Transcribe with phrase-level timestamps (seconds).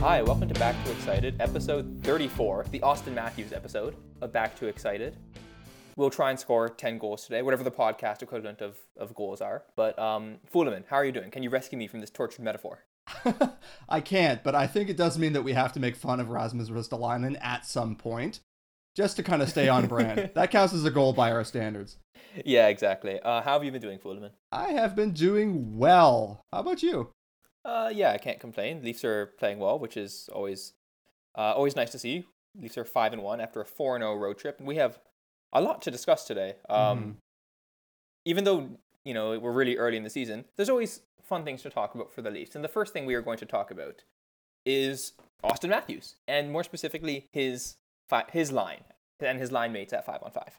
[0.00, 4.66] Hi, welcome to Back to Excited, episode 34, the Austin Matthews episode of Back to
[4.66, 5.14] Excited.
[5.94, 9.64] We'll try and score 10 goals today, whatever the podcast equivalent of, of goals are.
[9.76, 11.30] But, um, Fulemin, how are you doing?
[11.30, 12.86] Can you rescue me from this tortured metaphor?
[13.90, 16.30] I can't, but I think it does mean that we have to make fun of
[16.30, 18.40] Rasmus Ristolainen at some point,
[18.96, 20.30] just to kind of stay on brand.
[20.34, 21.98] that counts as a goal by our standards.
[22.46, 23.20] Yeah, exactly.
[23.20, 24.30] Uh, how have you been doing, Fulemin?
[24.50, 26.46] I have been doing well.
[26.50, 27.10] How about you?
[27.64, 28.82] Uh, yeah, I can't complain.
[28.82, 30.72] Leafs are playing well, which is always,
[31.36, 32.24] uh, always nice to see.
[32.58, 34.98] Leafs are five and one after a four and zero road trip, and we have
[35.52, 36.56] a lot to discuss today.
[36.68, 37.16] Um, Mhm.
[38.24, 41.70] even though you know we're really early in the season, there's always fun things to
[41.70, 42.54] talk about for the Leafs.
[42.54, 44.02] And the first thing we are going to talk about
[44.66, 45.12] is
[45.44, 47.76] Austin Matthews, and more specifically his
[48.08, 48.84] fi- his line
[49.20, 50.58] and his line mates at five on five.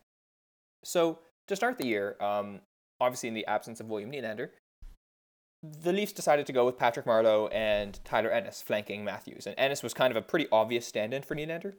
[0.84, 2.62] So to start the year, um,
[3.00, 4.52] obviously in the absence of William Nylander,
[5.64, 9.84] the Leafs decided to go with Patrick Marleau and Tyler Ennis flanking Matthews, and Ennis
[9.84, 11.74] was kind of a pretty obvious stand-in for Nylander.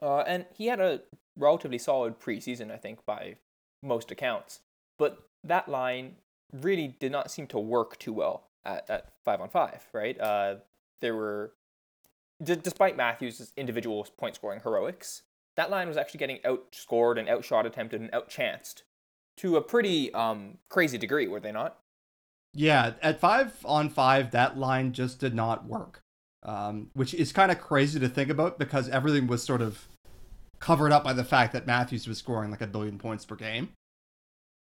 [0.00, 1.02] Uh, and he had a
[1.36, 3.36] relatively solid preseason, I think, by
[3.82, 4.60] most accounts.
[4.98, 6.16] But that line
[6.52, 10.18] really did not seem to work too well at, at five on five, right?
[10.20, 10.56] Uh,
[11.00, 11.52] there were,
[12.42, 15.22] d- despite Matthews' individual point scoring heroics,
[15.56, 18.82] that line was actually getting outscored and outshot attempted and outchanced
[19.36, 21.78] to a pretty um, crazy degree, were they not?
[22.54, 26.00] Yeah, at five on five, that line just did not work,
[26.44, 29.88] um, which is kind of crazy to think about because everything was sort of
[30.60, 33.70] covered up by the fact that Matthews was scoring like a billion points per game.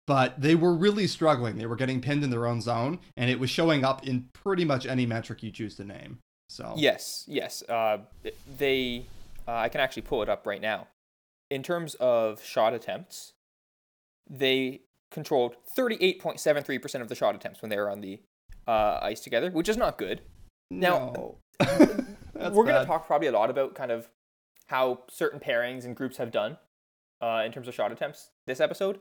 [0.07, 1.57] But they were really struggling.
[1.57, 4.65] They were getting pinned in their own zone, and it was showing up in pretty
[4.65, 6.19] much any metric you choose to name.
[6.49, 7.63] So Yes, yes.
[7.67, 7.99] Uh,
[8.57, 9.05] they,
[9.47, 10.87] uh, I can actually pull it up right now.
[11.49, 13.33] In terms of shot attempts,
[14.29, 14.81] they
[15.11, 18.19] controlled 38.73% of the shot attempts when they were on the
[18.67, 20.21] uh, ice together, which is not good.
[20.69, 21.37] Now, no.
[22.35, 24.09] We're going to talk probably a lot about kind of
[24.67, 26.57] how certain pairings and groups have done
[27.21, 28.99] uh, in terms of shot attempts this episode.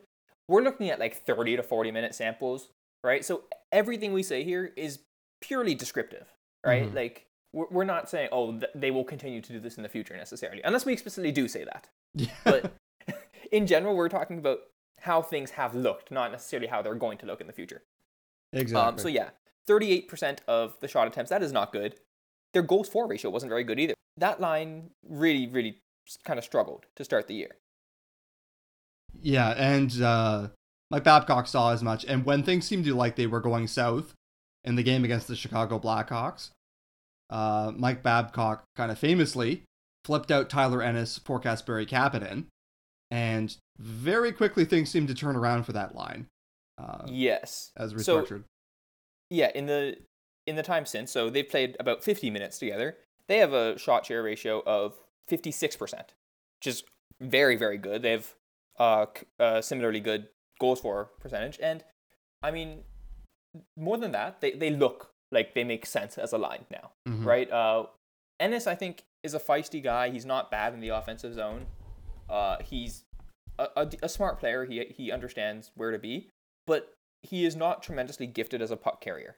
[0.48, 2.70] We're looking at like 30 to 40 minute samples,
[3.04, 3.24] right?
[3.24, 4.98] So everything we say here is
[5.40, 6.26] purely descriptive,
[6.66, 6.90] right?
[6.90, 6.94] Mhm.
[6.94, 9.88] Like we're, we're not saying, oh, th- they will continue to do this in the
[9.88, 11.88] future necessarily, unless we explicitly do say that.
[12.14, 12.32] Yeah.
[12.44, 12.72] But
[13.52, 14.58] in general, we're talking about
[15.00, 17.82] how things have looked, not necessarily how they're going to look in the future.
[18.52, 18.88] exactly.
[18.92, 19.30] Um, so yeah,
[19.68, 21.96] 38% of the shot attempts, that is not good.
[22.52, 23.94] Their goals for ratio wasn't very good either.
[24.16, 25.78] That line really, really
[26.24, 27.56] kind of struggled to start the year.
[29.20, 30.48] Yeah, and uh,
[30.90, 32.04] Mike Babcock saw as much.
[32.04, 34.14] And when things seemed to like they were going south
[34.64, 36.50] in the game against the Chicago Blackhawks,
[37.30, 39.62] uh, Mike Babcock kind of famously
[40.04, 42.46] flipped out Tyler Ennis for Kasperi Kapanen,
[43.10, 46.26] and very quickly things seemed to turn around for that line
[46.78, 47.72] uh, yes.
[47.76, 48.44] as So restructured.
[49.30, 49.96] yeah, in the
[50.46, 52.96] in the time since, so they've played about 50 minutes together.
[53.28, 54.98] They have a shot share ratio of
[55.30, 56.82] 56%, which is
[57.20, 58.02] very, very good.
[58.02, 58.34] They have
[58.78, 59.06] uh,
[59.38, 61.58] uh, similarly good goals for percentage.
[61.62, 61.84] And
[62.42, 62.80] I mean,
[63.76, 66.90] more than that, they, they look like they make sense as a line now.
[67.06, 67.24] Mhm.
[67.24, 67.50] right?
[67.50, 67.86] Uh,
[68.40, 70.10] Ennis, I think, is a feisty guy.
[70.10, 71.66] He's not bad in the offensive zone.
[72.28, 73.04] Uh, he's
[73.60, 74.64] a, a, a smart player.
[74.64, 76.30] He he understands where to be,
[76.66, 79.36] but he is not tremendously gifted as a puck carrier,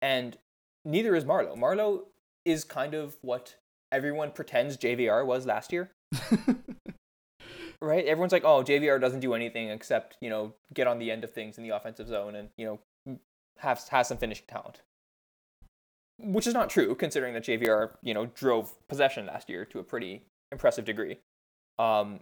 [0.00, 0.38] and
[0.84, 1.56] neither is Marleau.
[1.56, 2.04] Marleau
[2.44, 3.56] is kind of what
[3.92, 5.90] everyone pretends JVR was last year,
[7.82, 8.04] right?
[8.06, 11.32] Everyone's like, "Oh, JVR doesn't do anything except you know get on the end of
[11.32, 12.66] things in the offensive zone and you
[13.06, 13.18] know
[13.58, 14.80] have has some finishing talent."
[16.22, 19.82] which is not true considering that JVR, you know, drove possession last year to a
[19.82, 20.22] pretty
[20.52, 21.18] impressive degree.
[21.78, 22.20] Um,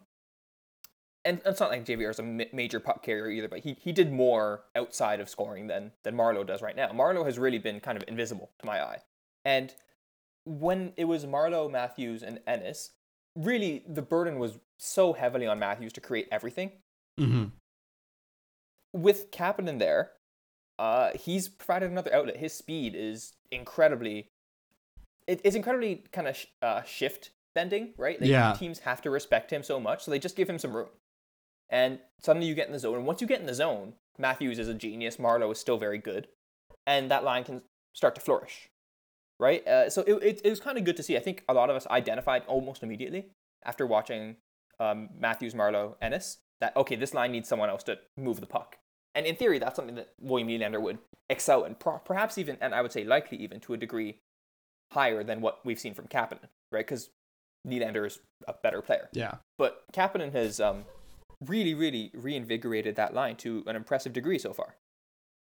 [1.25, 3.93] and it's not like JVR is a ma- major puck carrier either, but he, he
[3.93, 6.89] did more outside of scoring than than Marleau does right now.
[6.93, 8.99] Marleau has really been kind of invisible to my eye.
[9.45, 9.75] And
[10.45, 12.93] when it was Marleau, Matthews, and Ennis,
[13.37, 16.73] really the burden was so heavily on Matthews to create everything.
[17.19, 17.53] Mhm.
[18.93, 20.13] With Kapanen there,
[20.79, 22.37] uh, he's provided another outlet.
[22.39, 24.31] His speed is incredibly,
[25.27, 28.21] it, it's incredibly kind of sh- uh, shift bending, right?
[28.21, 28.55] Like, Yeah.
[28.59, 30.89] Teams have to respect him so much, so they just give him some room.
[31.71, 32.97] And suddenly you get in the zone.
[32.97, 35.17] And once you get in the zone, Matthews is a genius.
[35.17, 36.29] Marleau is still very good,
[36.87, 37.63] and that line can
[37.95, 38.69] start to flourish,
[39.39, 39.67] right?
[39.67, 41.17] Uh, so it, it, it was kind of good to see.
[41.17, 43.27] I think a lot of us identified almost immediately
[43.65, 44.37] after watching
[44.81, 48.77] um, Matthews, Marleau, Ennis that okay, this line needs someone else to move the puck.
[49.15, 50.99] And in theory, that's something that William Nylander would
[51.31, 54.19] excel in, perhaps even, and I would say likely even to a degree
[54.93, 56.87] higher than what we've seen from Kapanen, right?
[56.87, 57.11] Because
[57.67, 59.09] Nylander is a better player.
[59.13, 59.37] Yeah.
[59.57, 60.85] But Kapanen has um,
[61.45, 64.77] really, really reinvigorated that line to an impressive degree so far.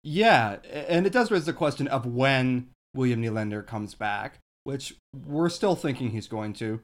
[0.02, 4.38] Yeah, and it does raise the question of when William Nylander comes back.
[4.64, 4.96] which
[5.26, 6.80] we're still thinking he's going to.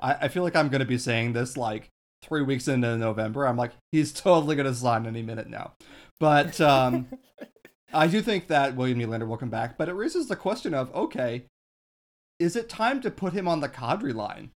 [0.00, 1.90] I, I feel like I'm going to be saying this like
[2.22, 3.46] three weeks into November.
[3.46, 5.72] I'm like, he's totally going to sign any minute now.
[6.18, 7.08] But um,
[7.92, 9.76] I do think that William Nylander will come back.
[9.76, 11.44] But it raises the question of okay,
[12.38, 14.50] is it time to put him on the Kadri line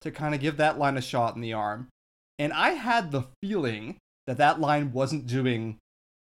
[0.00, 1.88] to kind of give that line a shot in the arm?
[2.38, 5.78] And I had the feeling that that line wasn't doing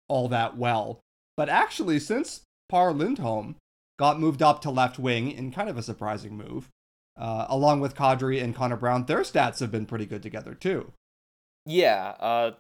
[0.08, 1.00] all that well.
[1.38, 3.56] But actually, since Par Lindholm
[3.98, 6.70] got moved up to left wing in kind of a surprising move,
[7.18, 10.92] uh, along with Kadri and Connor Brown, their stats have been pretty good together too.
[11.66, 12.52] Yeah, uh,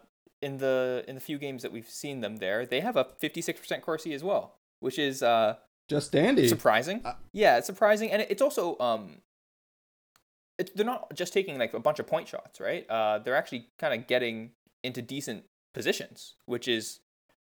[0.41, 3.81] in the in the few games that we've seen them there, they have a 56%
[3.81, 5.55] Corsi as well, which is uh,
[5.89, 6.47] just dandy.
[6.47, 7.01] Surprising.
[7.03, 9.17] Uh, yeah, it's surprising, and it's also um,
[10.61, 12.89] it, they're not just taking like a bunch of point shots, right?
[12.89, 14.51] Uh, they're actually kind of getting
[14.83, 15.43] into decent
[15.73, 16.99] positions, which is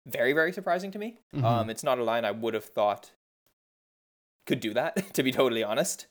[0.05, 1.19] very very surprising to me.
[1.33, 1.45] Mm-hmm.
[1.45, 3.11] Um, it's not a line I would have thought
[4.45, 6.07] could do that, to be totally honest.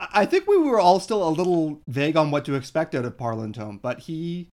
[0.00, 3.16] I think we were all still a little vague on what to expect out of
[3.16, 3.36] Par
[3.80, 4.48] but he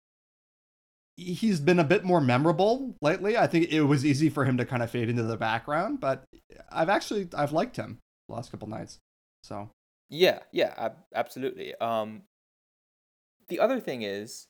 [1.15, 3.37] he's been a bit more memorable lately.
[3.37, 6.23] I think it was easy for him to kind of fade into the background, but
[6.71, 8.99] I've actually I've liked him the last couple nights.
[9.43, 9.69] So
[10.13, 11.73] yeah, yeah, ab- absolutely.
[11.75, 12.23] Um,
[13.49, 14.47] the other thing is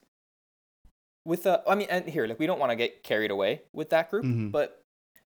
[1.25, 3.89] with the I mean, and here, like we don't want to get carried away with
[3.89, 4.49] that group, mm-hmm.
[4.49, 4.83] but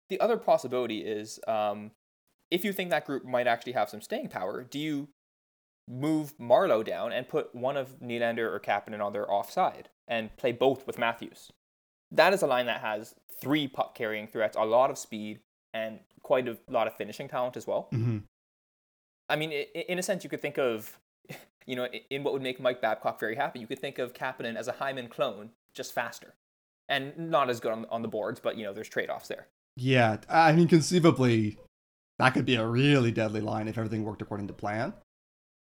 [0.08, 1.90] the other possibility is um,
[2.50, 5.08] if you think that group might actually have some staying power, do you
[5.90, 10.52] move Marleau down and put one of Nylander or Kapanen on their offside and play
[10.52, 11.50] both with Matthews.
[12.12, 15.40] That is a line that has three puck carrying threats, a lot of speed,
[15.74, 17.88] and quite a lot of finishing talent as well.
[17.92, 18.18] Mm-hmm.
[19.30, 20.98] I mean, in a sense, you could think of,
[21.66, 24.56] you know, in what would make Mike Babcock very happy, you could think of Kapanen
[24.56, 26.34] as a Hyman clone, just faster.
[26.88, 29.46] And not as good on, on the boards, but, you know, there's trade offs there.
[29.76, 30.16] Yeah.
[30.28, 31.56] I mean, conceivably,
[32.18, 34.92] that could be a really deadly line if everything worked according to plan.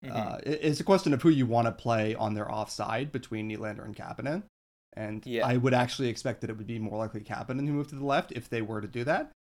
[0.05, 0.17] Mm-hmm.
[0.17, 3.85] Uh, it's a question of who you want to play on their offside between Nylander
[3.85, 4.45] and Kapanen.
[4.93, 5.47] And yeah.
[5.47, 8.05] I would actually expect that it would be more likely Kapanen who moved to the
[8.05, 9.33] left if they were to do that.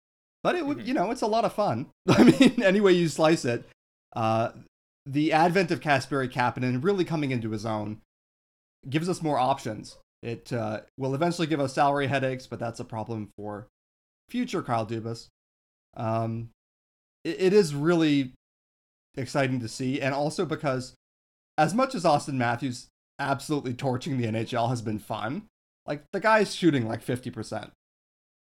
[0.42, 0.88] But it would, mm-hmm.
[0.88, 1.86] you know, it's a lot of fun.
[2.08, 3.68] I mean, any way you slice it,
[4.14, 4.50] uh,
[5.06, 8.00] the advent of Kasperi Kapanen really coming into his own
[8.88, 9.96] gives us more options.
[10.22, 13.68] It uh, will eventually give us salary headaches, but that's a problem for
[14.28, 15.28] future Kyle Dubas.
[15.96, 16.50] Um,
[17.24, 18.32] it, it is really
[19.16, 20.94] exciting to see, and also because
[21.56, 22.88] as much as Austin Matthews
[23.18, 25.46] absolutely torching the NHL has been fun,
[25.86, 27.70] like the guy's shooting like 50%.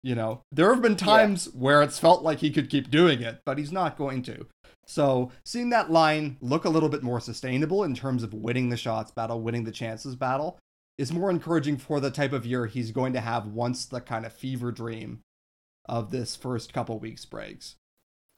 [0.04, 1.60] You know, there have been times yeah.
[1.60, 4.46] where it's felt like he could keep doing it, but he's not going to.
[4.86, 8.78] So, seeing that line look a little bit more sustainable in terms of winning the
[8.78, 10.60] shots battle, winning the chances battle,
[10.98, 14.26] is more encouraging for the type of year he's going to have once the kind
[14.26, 15.20] of fever dream
[15.88, 17.76] of this first couple weeks breaks.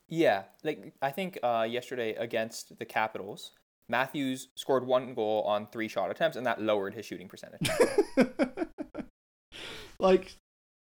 [0.07, 3.51] Yeah, like I think uh, yesterday against the Capitals,
[3.87, 7.69] Matthews scored one goal on three shot attempts, and that lowered his shooting percentage.
[9.99, 10.35] like,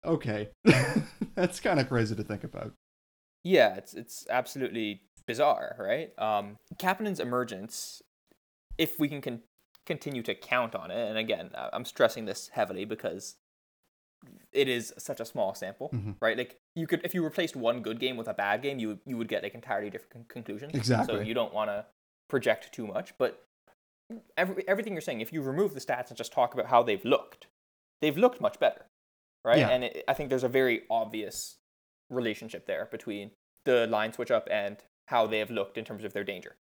[0.05, 0.49] okay,
[1.35, 2.73] that's kind of crazy to think about.
[3.43, 6.17] Yeah, it's it's absolutely bizarre, right?
[6.17, 8.01] Um, Kapanen's emergence,
[8.77, 9.41] if we can con-
[9.85, 13.35] continue to count on it, and again, I'm stressing this heavily because
[14.51, 16.11] it is such a small sample, mm-hmm.
[16.21, 16.37] right?
[16.37, 19.17] Like you could, if you replaced one good game with a bad game, you you
[19.17, 20.73] would get like entirely different conclusions.
[20.73, 21.15] Exactly.
[21.15, 21.85] So you don't want to
[22.29, 23.45] project too much, but
[24.37, 27.03] every, everything you're saying, if you remove the stats and just talk about how they've
[27.03, 27.47] looked,
[28.01, 28.85] they've looked much better,
[29.45, 29.59] right?
[29.59, 29.69] Yeah.
[29.69, 31.57] And it, I think there's a very obvious
[32.09, 33.31] relationship there between
[33.65, 36.55] the line switch up and how they have looked in terms of their danger,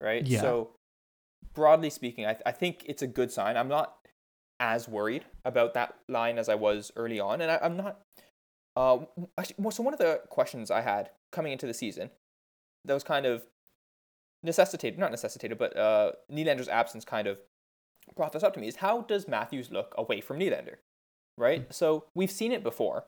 [0.00, 0.26] right?
[0.26, 0.40] Yeah.
[0.40, 0.70] So
[1.54, 3.56] broadly speaking, I, th- I think it's a good sign.
[3.56, 3.96] I'm not
[4.58, 8.00] as worried about that line as I was early on, and I, am not.
[8.76, 8.98] Uh,
[9.38, 12.10] actually, so one of the questions I had coming into the season,
[12.84, 13.44] that was kind of
[14.42, 17.38] necessitated, not necessitated, but uh, Nylander's absence kind of
[18.16, 20.76] brought this up to me is how does Matthews look away from Nylander,
[21.36, 21.62] right?
[21.62, 21.72] Mm-hmm.
[21.72, 23.04] So we've seen it before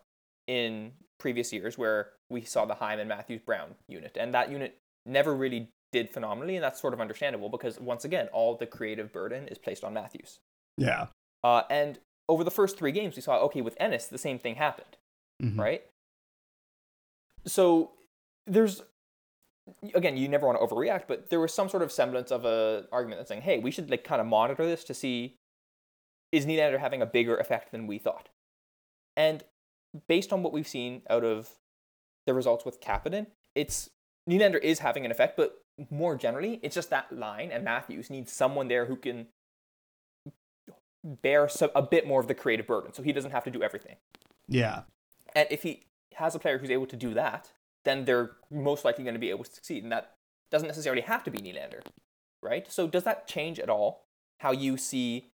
[0.46, 5.34] in previous years where we saw the Hyman Matthews Brown unit, and that unit never
[5.34, 9.46] really did phenomenally, and that's sort of understandable because once again, all the creative burden
[9.48, 10.40] is placed on Matthews.
[10.78, 11.06] Yeah.
[11.44, 11.98] Uh, and
[12.28, 14.96] over the first three games, we saw okay with Ennis, the same thing happened,
[15.42, 15.60] mm-hmm.
[15.60, 15.82] right?
[17.46, 17.92] So
[18.46, 18.82] there's
[19.94, 22.84] again, you never want to overreact, but there was some sort of semblance of a
[22.90, 25.36] argument that's saying, hey, we should like kind of monitor this to see
[26.32, 28.30] is Nylander having a bigger effect than we thought.
[29.16, 29.44] And
[30.08, 31.50] based on what we've seen out of
[32.26, 33.90] the results with Kapanen, it's
[34.28, 38.32] Nylander is having an effect, but more generally, it's just that line and Matthews needs
[38.32, 39.26] someone there who can
[41.04, 43.62] bear some, a bit more of the creative burden, so he doesn't have to do
[43.62, 43.96] everything.
[44.48, 44.82] Yeah.
[45.34, 45.82] And if he
[46.14, 47.50] has a player who's able to do that,
[47.84, 49.82] then they're most likely going to be able to succeed.
[49.82, 50.14] And that
[50.50, 51.80] doesn't necessarily have to be Nylander,
[52.42, 52.70] right?
[52.70, 54.04] So does that change at all
[54.38, 55.31] how you see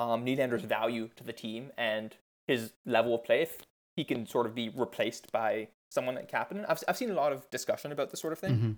[0.00, 2.08] um, Nylander's value to the team and
[2.48, 3.58] his level of play if
[3.96, 6.64] he can sort of be replaced by someone like Kapanen?
[6.68, 8.72] I've, I've seen a lot of discussion about this sort of thing Mm-hmm.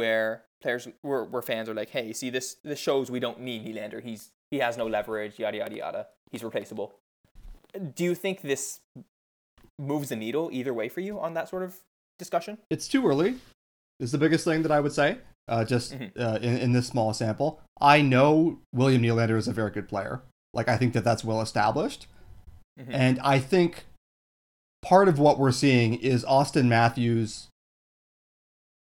[0.00, 3.64] where players where, where fans are like, hey, see this this shows we don't need
[3.64, 4.02] Nylander.
[4.02, 6.06] He's he has no leverage, yada yada yada.
[6.32, 6.88] He's replaceable.
[7.94, 8.80] Do you think this
[9.78, 11.76] moves the needle either way for you on that sort of
[12.18, 12.58] discussion?
[12.68, 13.36] It's too early.
[14.00, 15.18] Is the biggest thing that I would say.
[15.48, 16.10] Uh, just Mhm.
[16.18, 20.22] uh, in, in this small sample, I know William Nylander is a very good player.
[20.52, 22.06] Like I think that that's well established,
[22.78, 22.88] Mhm.
[22.90, 23.86] and I think
[24.82, 27.48] part of what we're seeing is Austin Matthews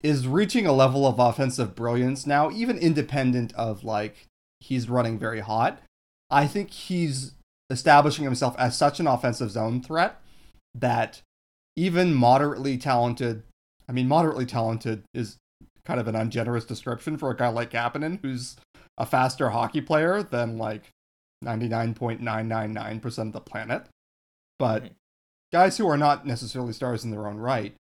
[0.01, 4.27] is reaching a level of offensive brilliance now, even independent of like
[4.59, 5.81] he's running very hot.
[6.29, 7.33] I think he's
[7.69, 10.19] establishing himself as such an offensive zone threat
[10.75, 11.21] that
[11.75, 13.43] even moderately talented,
[13.87, 15.37] I mean, moderately talented is
[15.85, 18.57] kind of an ungenerous description for a guy like Kapanen, who's
[18.97, 20.89] a faster hockey player than like
[21.43, 23.85] 99.999% of the planet.
[24.59, 24.91] But
[25.51, 27.75] guys who are not necessarily stars in their own right,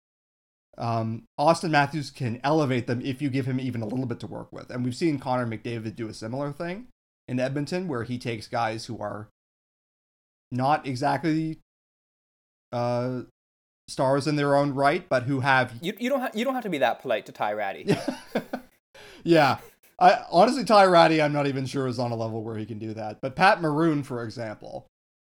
[0.77, 4.27] um, Austin Matthews can elevate them if you give him even a little bit to
[4.27, 4.69] work with.
[4.69, 6.87] And we've seen Connor McDavid do a similar thing
[7.27, 9.27] in Edmonton, where he takes guys who are
[10.51, 11.59] not exactly
[12.71, 13.21] uh,
[13.87, 16.63] stars in their own right, but who have You, you don't ha- you don't have
[16.63, 17.95] to be that polite to Ty Rattie.
[19.23, 19.57] yeah.
[20.01, 22.79] I honestly Ty Rattie, I'm not even sure is on a level where he can
[22.79, 23.19] do that.
[23.21, 24.87] But Pat Maroon, for example,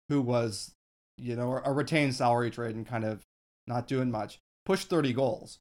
[0.07, 0.71] who was,
[1.17, 3.21] you know, a retained salary trade and kind of
[3.67, 5.59] not doing much, pushed 30 goals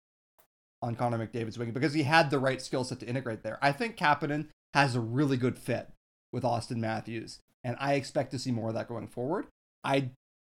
[0.81, 3.59] on Connor McDavid's wing because he had the right skill set to integrate there.
[3.61, 5.89] I think Kapanen has a really good fit
[6.33, 9.47] with Austin Matthews, and I expect to see more of that going forward.
[9.83, 10.11] I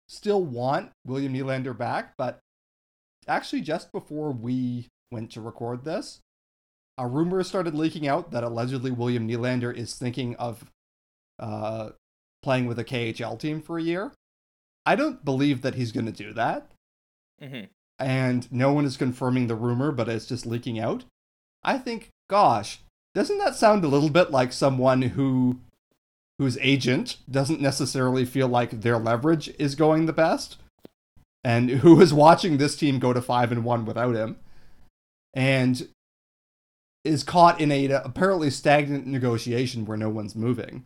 [0.08, 2.40] still want William Nylander back, but
[3.28, 6.22] actually just before we went to record this,
[6.98, 10.66] a rumor started leaking out that allegedly William Nylander is thinking of
[11.40, 11.90] uh,
[12.42, 14.12] playing with a KHL team for a year.
[14.86, 16.72] I don't believe that he's going to do that,
[17.42, 17.66] hmm
[17.98, 21.06] and no one is confirming the rumor, but it's just leaking out.
[21.64, 22.82] I think, gosh,
[23.14, 25.60] doesn't that sound a little bit like someone who
[26.38, 30.58] whose agent doesn't necessarily feel like their leverage is going the best
[31.46, 34.36] and who is watching this team go to 5 and 1 without him
[35.34, 35.88] and
[37.06, 40.86] is caught in a apparently stagnant negotiation where no one's moving.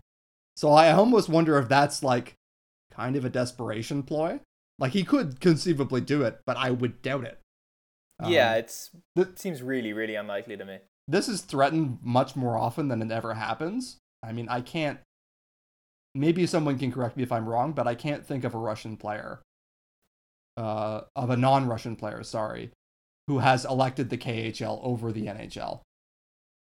[0.56, 2.36] So I almost wonder if that's like
[2.92, 4.40] kind of a desperation ploy.
[4.78, 7.40] Like he could conceivably do it, but I would doubt it.
[8.26, 10.80] yeah, Um, it's th- it seems really really unlikely to me.
[11.08, 13.98] this is threatened much more often than it ever happens.
[14.22, 15.00] I mean, I can't.
[16.16, 18.98] Maybe someone can correct me if I'm wrong, but I can't think of a Russian
[18.98, 19.42] player,
[20.58, 22.72] uh, of a non-Russian player, sorry,
[23.28, 25.82] who has elected the KHL over the NHL,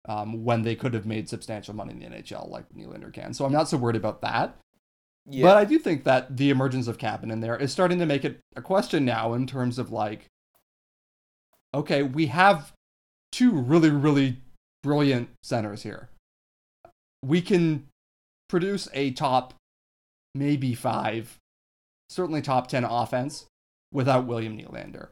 [0.08, 3.34] um, when they could have made substantial money in the NHL like Nylander can.
[3.34, 4.58] So I'm not so worried about that.
[5.30, 8.06] Yeah, But I do think that the emergence of Kapanen in there is starting to
[8.06, 10.26] make it a question now in terms of like,
[11.74, 12.74] okay, we have
[13.32, 14.38] two really, really
[14.82, 16.10] brilliant centers here.
[17.24, 17.88] We can
[18.48, 19.54] produce a top,
[20.34, 21.38] maybe five,
[22.10, 23.46] certainly top 10 offense
[23.92, 25.10] without William Nylander.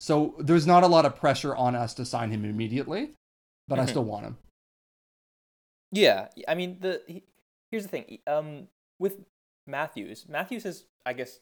[0.00, 3.12] So there's not a lot of pressure on us to sign him immediately,
[3.68, 3.88] but I Mhm.
[3.90, 4.38] still want him.
[5.92, 7.24] Yeah, I mean the he-
[7.70, 8.18] here's the thing.
[8.26, 8.68] Um,
[8.98, 9.24] with
[9.66, 11.40] Matthews, Matthews is I guess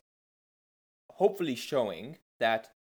[1.12, 2.72] hopefully showing that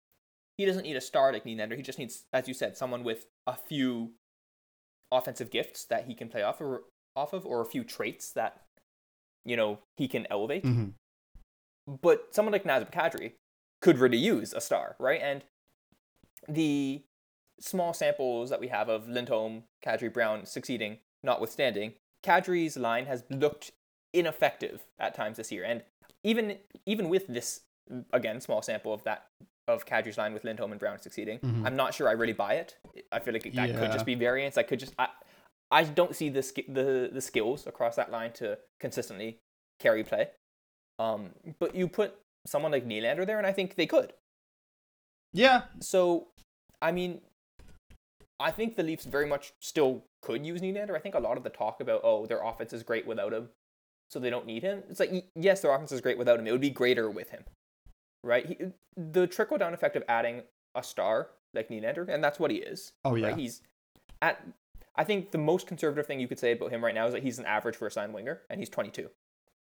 [0.56, 1.76] he doesn't need a star like Nylander.
[1.76, 4.14] He just needs, as you said, someone with a few
[5.12, 6.84] offensive gifts that he can play off or
[7.16, 8.66] off of, or a few traits that
[9.44, 10.64] you know he can elevate.
[10.64, 10.94] Mhm.
[11.86, 13.34] But someone like Nazem Kadri
[13.80, 15.20] could really use a star, right?
[15.20, 15.44] And
[16.48, 17.02] the
[17.60, 23.72] small samples that we have of Lindholm, Kadri, Brown succeeding, notwithstanding, Kadri's line has looked
[24.12, 25.64] ineffective at times this year.
[25.64, 25.82] And
[26.24, 27.62] even even with this
[28.12, 29.26] again small sample of that
[29.68, 31.66] of Kadri's line with Lindholm and Brown succeeding, Mhm.
[31.66, 32.76] I'm not sure I really buy it.
[33.12, 34.56] I feel like that could just be variance.
[34.58, 35.08] I could just I
[35.70, 39.38] I don't see the the the skills across that line to consistently
[39.78, 40.30] carry play.
[40.98, 44.12] Um, but you put someone like Nylander there, and I think they could.
[45.32, 46.28] Yeah, So,
[46.82, 47.20] I mean,
[48.40, 50.96] I think the Leafs very much still could use Nylander.
[50.96, 53.50] I think a lot of the talk about oh their offense is great without him,
[54.08, 54.82] so they don't need him.
[54.88, 56.46] It's like yes, their offense is great without him.
[56.46, 57.44] It would be greater with him,
[58.24, 58.46] right?
[58.46, 58.56] He,
[58.96, 60.42] the trickle down effect of adding
[60.74, 62.92] a star like Nylander, and that's what he is.
[63.04, 63.28] Oh, yeah.
[63.28, 63.36] right?
[63.36, 63.62] He's
[64.22, 64.42] at.
[64.96, 67.22] I think the most conservative thing you could say about him right now is that
[67.22, 69.08] he's an average first line winger, and he's 22.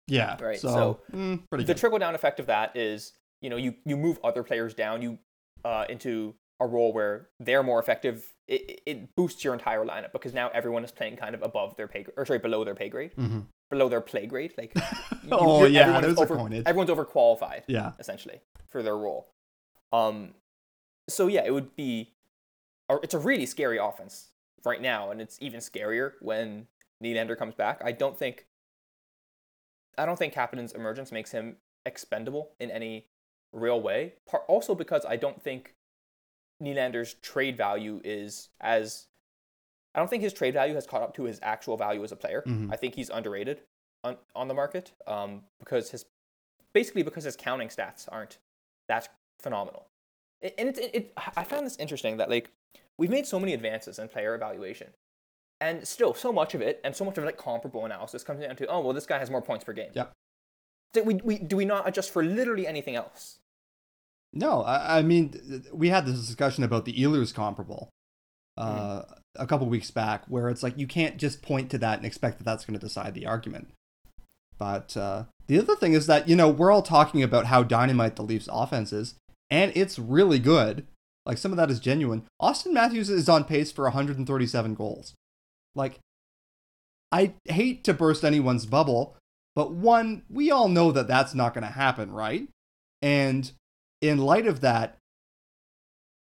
[0.06, 0.36] yeah.
[0.42, 3.12] Right, So, so mm, the trickle down effect of that is
[3.42, 5.18] you know you you move other players down you
[5.64, 10.34] uh into a role where they're more effective, it, it boosts your entire lineup because
[10.34, 13.12] now everyone is playing kind of above their pay or sorry, below their pay grade,
[13.16, 13.40] Mm-hmm.
[13.70, 14.52] below their play grade.
[14.58, 14.72] Like,
[15.22, 16.34] you- Oh, yeah, everyone's over.
[16.66, 17.92] Everyone's overqualified Yeah.
[17.98, 19.28] essentially for their role.
[19.92, 20.34] Um,
[21.08, 22.12] so yeah, it would be,
[22.88, 24.28] or it's a really scary offense
[24.64, 26.66] right now, and it's even scarier when
[27.02, 27.80] Nylander comes back.
[27.84, 28.46] I don't think,
[29.98, 33.06] I don't think Kapanen's emergence makes him expendable in any
[33.52, 34.14] real way.
[34.28, 35.74] Par- also because I don't think
[36.62, 39.06] Nylander's trade value is as,
[39.94, 42.16] I don't think his trade value has caught up to his actual value as a
[42.16, 42.42] player.
[42.46, 42.72] Mhm.
[42.72, 43.62] I think he's underrated
[44.04, 46.04] on on the market um, because his
[46.72, 48.38] basically because his counting stats aren't
[48.88, 49.08] that
[49.40, 49.86] phenomenal.
[50.42, 52.50] And it, it, it, I found this interesting that like
[52.98, 54.88] we've made so many advances in player evaluation,
[55.60, 58.56] and still so much of it and so much of like comparable analysis comes down
[58.56, 59.90] to oh well this guy has more points per game.
[59.94, 60.06] Yeah.
[60.92, 63.38] Do we, we do we not adjust for literally anything else?
[64.32, 67.90] No, I, I mean, we had this discussion about the Ehlers comparable
[68.56, 69.02] uh,
[69.36, 72.38] a couple weeks back, where it's like you can't just point to that and expect
[72.38, 73.68] that that's going to decide the argument.
[74.58, 78.16] But uh, the other thing is that, you know, we're all talking about how dynamite
[78.16, 79.14] the Leafs offense is,
[79.50, 80.86] and it's really good.
[81.26, 82.24] Like, some of that is genuine.
[82.38, 85.14] Austin Matthews is on pace for 137 goals.
[85.74, 85.98] Like,
[87.10, 89.16] I hate to burst anyone's bubble,
[89.56, 92.48] but one, we all know that that's not going to happen, right?
[93.02, 93.50] And
[94.00, 94.96] in light of that,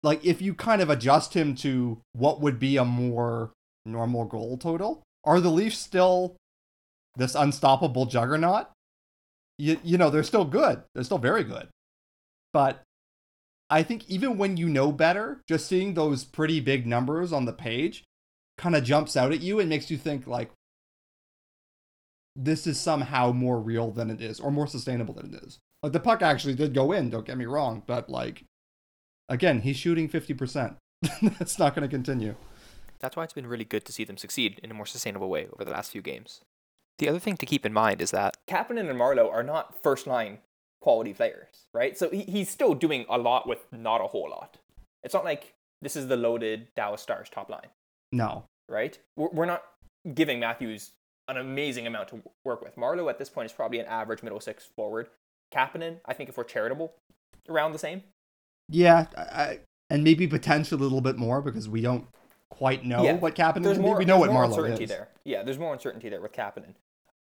[0.04, 3.52] like if you kind of adjust him to what would be a more
[3.86, 6.36] normal goal total, are the Leafs still
[7.16, 8.68] this unstoppable juggernaut?
[9.58, 10.84] You, you know, they're still good.
[10.94, 11.68] They're still very good.
[12.54, 12.82] But
[13.70, 17.54] I think even when you know better, just seeing those pretty big numbers on the
[17.54, 18.04] page
[18.58, 20.50] kind of jumps out at you and makes you think like
[22.36, 25.60] this is somehow more real than it is or more sustainable than it is.
[25.84, 28.44] The puck actually did go in, don't get me wrong, but like
[29.30, 30.76] again, he's shooting 50%.
[31.22, 32.36] That's not going to continue.
[33.00, 35.48] That's why it's been really good to see them succeed in a more sustainable way
[35.54, 36.42] over the last few games.
[36.98, 40.06] The other thing to keep in mind is that Kapanen and Marleau are not first
[40.06, 40.40] line
[40.82, 41.98] quality players, right?
[41.98, 44.58] So he, he's still doing a lot with not a whole lot.
[45.04, 47.68] It's not like this is the loaded Dallas Stars top line,
[48.12, 48.44] No.
[48.68, 48.98] right?
[49.16, 49.64] We're, we're not
[50.14, 50.92] giving Matthews
[51.30, 52.76] an amazing amount to work with.
[52.76, 55.08] Marleau at this point is probably an average middle six forward.
[55.54, 56.94] Kapanen, I think if we're charitable,
[57.50, 58.04] around the same.
[58.70, 59.60] Yeah, I,
[59.90, 62.08] and maybe potentially a little bit more because we don't
[62.52, 63.98] quite know Yeah, what Kapanen There's more.
[63.98, 64.90] We know there's what more Marleau uncertainty is.
[64.90, 65.10] there.
[65.24, 66.76] Yeah, there's more uncertainty there with Kapanen.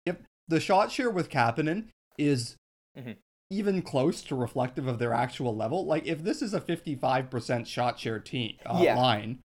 [0.06, 0.22] Yep.
[0.48, 2.56] The shot share with Kapanen is
[2.98, 3.16] Mhm.
[3.50, 5.84] even close to reflective of their actual level.
[5.86, 8.96] Like if this is a 55% shot share team uh, Yeah.
[8.96, 9.40] line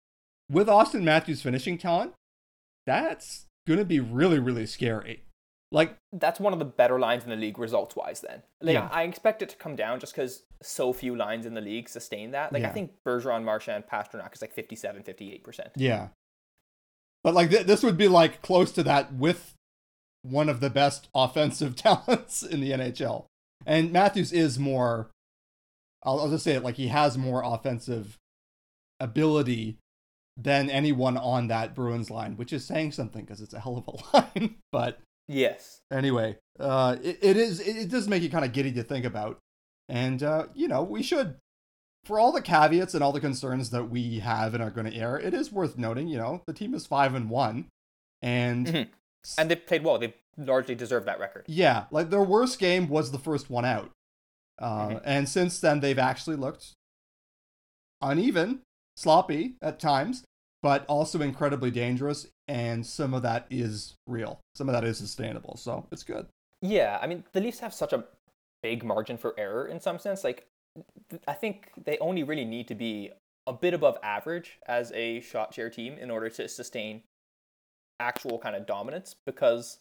[0.51, 2.15] with Austin Matthews finishing talent,
[2.87, 5.25] that's going to be really really scary.
[5.73, 8.89] Like that's one of the better lines in the league results wise then like Yeah.
[8.93, 12.33] i expect it to come down just because so few lines in the league sustain
[12.33, 16.09] that like i think bergeron marchand pastrnak is like 57 58% Yeah.
[17.23, 19.55] But like th- this would be like close to that with
[20.23, 23.27] one of the best offensive talents in the NHL.
[23.67, 25.11] And Matthews is more
[26.03, 28.17] I'll, I'll just say it like he has more offensive
[28.99, 29.77] ability
[30.37, 33.87] than anyone on that Bruins line, which is saying something because it's a hell of
[33.89, 34.57] a line.
[34.73, 34.99] but
[35.33, 38.83] yes anyway, uh, it, it is it, it does make you kind of giddy to
[38.83, 39.39] think about,
[39.89, 41.37] and uh, you know we should,
[42.05, 44.97] for all the caveats and all the concerns that we have and are going to
[44.97, 46.09] air, it is worth noting.
[46.09, 47.69] You know the team is five and one,
[48.21, 48.89] and Mhm.
[49.39, 53.11] and they played well they largely deserve that record yeah, like their worst game was
[53.13, 53.91] the first one out,
[54.59, 55.01] uh, Mhm.
[55.05, 56.73] and since then they've actually looked
[58.03, 58.63] uneven,
[58.97, 60.25] sloppy at times,
[60.63, 62.27] but also incredibly dangerous.
[62.49, 64.41] And some of that is real.
[64.55, 65.57] Some of that is sustainable.
[65.57, 66.27] So it's good.
[66.63, 68.05] yeah i mean the leafs have such a
[68.63, 70.47] big margin for error in some sense like
[71.27, 73.11] i think they only really need to be
[73.47, 77.03] a bit above average as a shot share team in order to sustain
[77.99, 79.79] actual kind of dominance because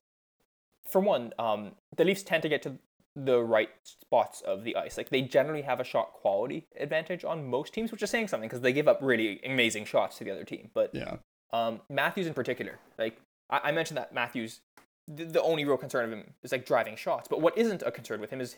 [0.89, 2.78] for one um, the leafs tend to get to
[3.15, 7.45] the right spots of the ice like they generally have a shot quality advantage on
[7.50, 10.32] most teams which is saying something because they give up really amazing shots to the
[10.32, 11.15] other team but Yeah.
[11.52, 13.19] um, Matthews in particular, like
[13.50, 14.62] I, I mentioned that Matthews,
[15.08, 17.28] the, the only real concern of him is like driving shots.
[17.28, 18.56] But what isn't a concern with him is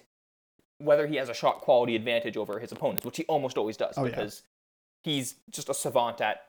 [0.80, 3.96] whether he has a shot quality advantage over his opponents, which he almost always does
[3.98, 4.10] Oh, yeah.
[4.10, 4.44] because
[5.04, 6.44] he's just a savant at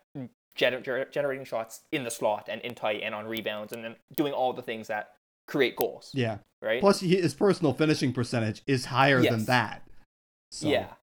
[0.58, 4.32] gener- generating shots in the slot and in tight and on rebounds and then doing
[4.32, 5.12] all the things that
[5.46, 6.10] create goals.
[6.14, 6.38] Yeah.
[6.60, 6.80] Right.
[6.80, 9.82] Plus, his personal finishing percentage is higher than that.
[10.50, 10.94] So, Yeah.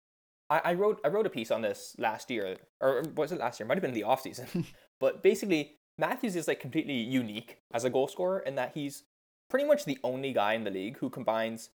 [0.49, 3.59] I, I wrote I wrote a piece on this last year, or was it last
[3.59, 3.67] year?
[3.67, 4.65] Might have been the off season.
[4.99, 9.03] but basically, Matthews is like completely unique as a goal scorer in that he's
[9.49, 11.69] pretty much the only guy in the league who combines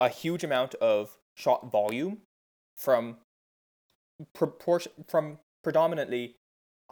[0.00, 2.18] a huge amount of shot volume
[2.76, 3.18] from
[4.34, 6.36] proportion from predominantly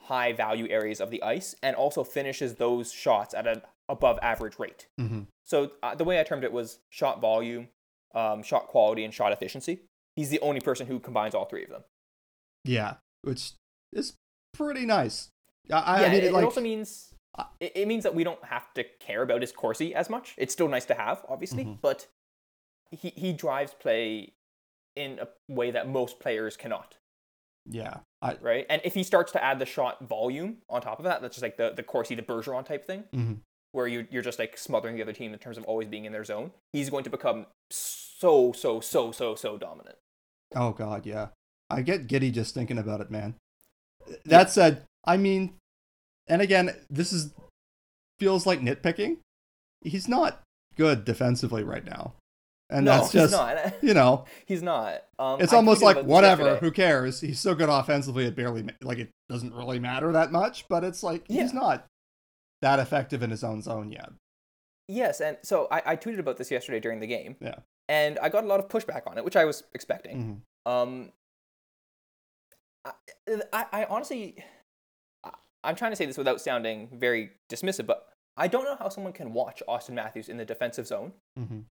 [0.02, 4.58] high value areas of the ice and also finishes those shots at an above average
[4.58, 4.86] rate.
[4.98, 7.68] hmm So uh, the way I termed it was shot volume,
[8.14, 9.80] um, shot quality, and shot efficiency.
[10.16, 11.84] He's the only person who combines all three of them.
[12.64, 13.52] Yeah, which
[13.92, 14.14] is
[14.52, 15.28] pretty nice.
[15.70, 17.14] I, I yeah, mean, it, it, it also means
[17.60, 20.34] it, it means that we don't have to care about his Corsi as much.
[20.36, 21.78] It's still nice to have, obviously, Mhm.
[21.80, 22.08] but
[22.90, 24.34] he he drives play
[24.96, 26.96] in a way that most players cannot,
[27.68, 28.66] yeah, I, right?
[28.68, 31.42] And if he starts to add the shot volume on top of that, that's just
[31.42, 33.38] like the the Corsi to Bergeron type thing, mhm.
[33.72, 36.12] where you you're just like smothering the other team in terms of always being in
[36.12, 36.52] their zone.
[36.72, 39.96] He's going to become so so so so so dominant.
[40.54, 41.28] oh god, yeah.
[41.70, 43.34] I get giddy just thinking about it, man.
[44.26, 45.54] That said, I mean,
[46.28, 47.32] and again, this is
[48.18, 49.18] feels like nitpicking.
[49.82, 50.42] He's not
[50.76, 52.14] good defensively right now,
[52.72, 53.74] and no, that's just he's not.
[53.82, 55.02] you know, he's not.
[55.18, 56.42] Um, it's I almost like whatever.
[56.44, 56.66] yesterday.
[56.66, 57.20] Who cares?
[57.20, 60.66] He's so good offensively, it barely like it doesn't really matter that much.
[60.68, 61.86] But it's like he's not
[62.62, 64.10] that effective in his own zone yet.
[64.88, 67.36] Yes, and so I, I tweeted about this yesterday during the game.
[67.40, 67.56] Yeah.
[67.88, 70.42] And I got a lot of pushback on it, which I was expecting.
[70.66, 70.70] Mhm.
[70.70, 71.12] Um,
[72.84, 72.92] I,
[73.52, 74.42] I, I honestly,
[75.64, 79.12] I'm trying to say this without sounding very dismissive, but I don't know how someone
[79.12, 81.64] can watch Austin Matthews in the defensive zone Mhm.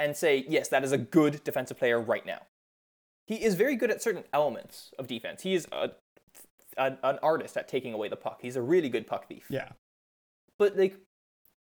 [0.00, 2.40] And say, yes, that is a good defensive player right now.
[3.26, 5.42] He is very good at certain elements of defense.
[5.42, 5.90] He is a,
[6.76, 8.38] an, an artist at taking away the puck.
[8.42, 9.46] He's a really good puck thief.
[9.48, 9.68] Yeah.
[10.58, 10.96] But like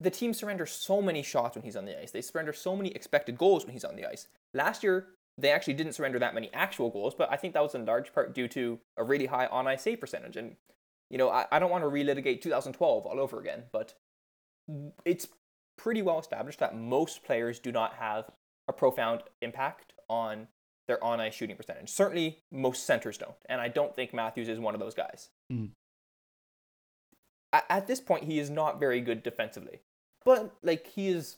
[0.00, 2.10] the team surrenders so many shots when he's on the ice.
[2.10, 4.28] They surrender so many expected goals when he's on the ice.
[4.52, 7.74] Last year, they actually didn't surrender that many actual goals, but I think that was
[7.74, 10.36] in large part due to a really high on ice save percentage.
[10.36, 10.56] And,
[11.10, 13.94] you know, I, I don't want to relitigate 2012 all over again, but
[15.04, 15.26] it's
[15.76, 18.30] pretty well established that most players do not have
[18.68, 20.48] a profound impact on
[20.87, 21.88] their on ice shooting percentage.
[21.90, 23.34] Certainly, most centers don't.
[23.48, 25.30] And I don't think Matthews is one of those guys.
[25.52, 25.70] Mm.
[27.52, 29.80] At, at this point, he is not very good defensively.
[30.24, 31.37] But, like, he is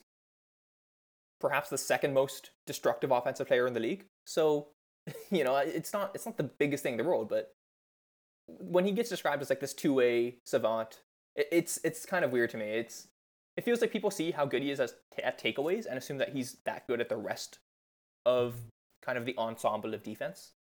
[1.41, 4.05] perhaps the second most destructive offensive player in the league.
[4.25, 4.69] So,
[5.31, 7.53] you know, it's not it's not the biggest thing in the world, but
[8.47, 11.01] when he gets described as like this two-way savant,
[11.35, 12.67] it's it's kind of weird to me.
[12.67, 13.09] It's
[13.57, 16.31] it feels like people see how good he is as at takeaways and assume that
[16.31, 17.59] he's that good at the rest
[18.25, 18.55] of
[19.03, 20.53] kind of the ensemble of defense.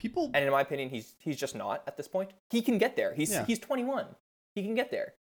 [0.00, 2.30] People And in my opinion, he's he's just not at this point.
[2.50, 3.14] He can get there.
[3.14, 3.44] He's Yeah.
[3.44, 4.06] he's 21.
[4.54, 5.14] He can get there.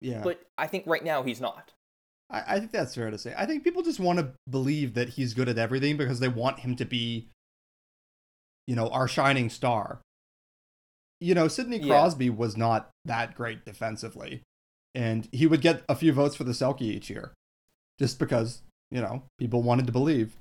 [0.00, 0.22] yeah.
[0.22, 1.72] But I think right now he's not.
[2.28, 3.34] I, I think that's fair to say.
[3.36, 6.58] I think people just want to believe that he's good at everything because they want
[6.60, 7.28] him to be,
[8.66, 10.00] you know, our shining star.
[11.20, 11.86] You know, Sidney Yeah.
[11.94, 14.42] Crosby was not that great defensively,
[14.96, 17.32] and he would get a few votes for the Selke each year,
[18.00, 20.36] just because you know people wanted to believe.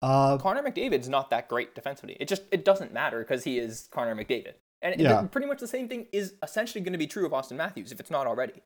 [0.00, 2.16] Uh, Connor McDavid's not that great defensively.
[2.18, 4.54] It just it doesn't matter because he is Connor McDavid.
[4.80, 5.20] And Yeah.
[5.20, 7.92] th- pretty much the same thing is essentially going to be true of Austin Matthews
[7.92, 8.62] if it's not already.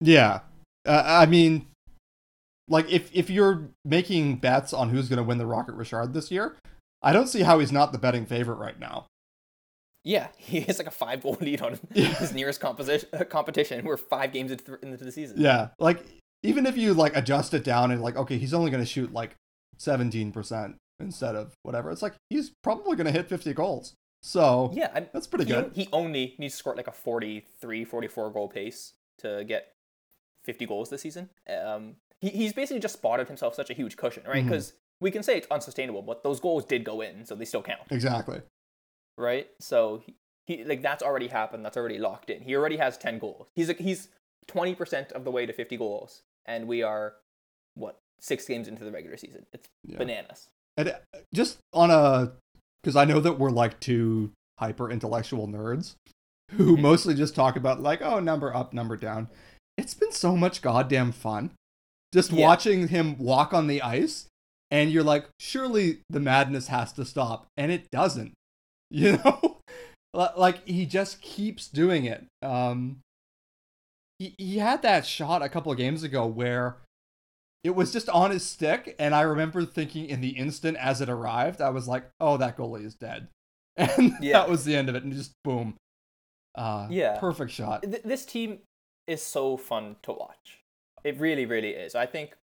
[0.00, 0.40] yeah,
[0.86, 1.66] uh, I mean,
[2.68, 6.30] like if if you're making bets on who's going to win the Rocket Richard this
[6.30, 6.56] year,
[7.02, 9.06] I don't see how he's not the betting favorite right now.
[10.04, 12.04] Yeah, he has like a five goal lead on Yeah.
[12.14, 13.84] his nearest composition, competition.
[13.84, 15.36] We're five games into the, into the season.
[15.40, 16.04] Yeah, like
[16.42, 19.12] even if you like adjust it down and like okay, he's only going to shoot
[19.12, 19.36] like
[19.78, 21.90] 17% instead of whatever.
[21.90, 23.94] It's like he's probably going to hit 50 goals.
[24.22, 25.70] So, Yeah, I, that's pretty he, good.
[25.74, 29.72] he only needs to score like a 43, 44 goal pace to get
[30.44, 31.30] 50 goals this season.
[31.48, 34.44] Um, he, he's basically just spotted himself such a huge cushion, right?
[34.44, 37.62] Because we can say it's unsustainable, but those goals did go in, so they still
[37.62, 38.42] count, Exactly.
[39.20, 39.48] Right?
[39.60, 40.14] So he,
[40.46, 41.64] he like that's already happened.
[41.64, 42.42] That's already locked in.
[42.42, 43.48] He already has 10 goals.
[43.54, 44.08] He's he's
[44.48, 47.14] 20% of the way to 50 goals, and we are
[47.74, 49.46] what six games into the regular season.
[49.52, 49.98] It's Yeah.
[49.98, 50.48] bananas.
[50.76, 50.98] And uh,
[51.34, 52.32] just on a
[52.84, 55.94] cuz I know that we're like two hyper intellectual nerds
[56.52, 56.80] who Mhm.
[56.90, 59.28] mostly just talk about like oh, number up, number down.
[59.78, 61.52] It's been so much goddamn fun
[62.12, 62.46] just Yeah.
[62.46, 64.26] watching him walk on the ice
[64.70, 68.32] and you're like surely the madness has to stop and it doesn't.
[68.98, 69.58] You know?
[70.12, 72.24] Like he just keeps doing it.
[72.42, 72.98] Um
[74.18, 76.76] he, he had that shot a couple of games ago where
[77.64, 81.08] it was just on his stick and i remember thinking in the instant as it
[81.08, 83.28] arrived i was like oh that goalie is dead
[83.76, 84.34] and Yeah.
[84.40, 85.74] that was the end of it and just boom
[86.54, 87.18] uh Yeah.
[87.18, 88.58] perfect shot Th- this team
[89.06, 90.58] is so fun to watch.
[91.02, 91.94] It really, really is.
[91.94, 92.36] I think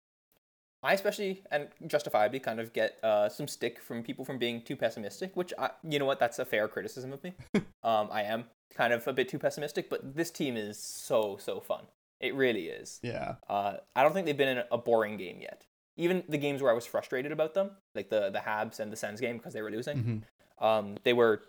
[0.83, 4.75] I especially and justifiably kind of get uh, some stick from people from being too
[4.75, 7.33] pessimistic, which I, you know what, that's a fair criticism of me.
[7.83, 11.59] um, I am kind of a bit too pessimistic, but this team is so so
[11.59, 11.85] fun.
[12.19, 12.99] It really is.
[13.03, 15.65] yeah Uh, I don't think they've been in a boring game yet.
[15.97, 18.97] Even the games where I was frustrated about them, like the the Habs and the
[18.97, 19.97] Sens game because they were losing,
[20.59, 20.65] Mhm.
[20.65, 21.41] Um, they were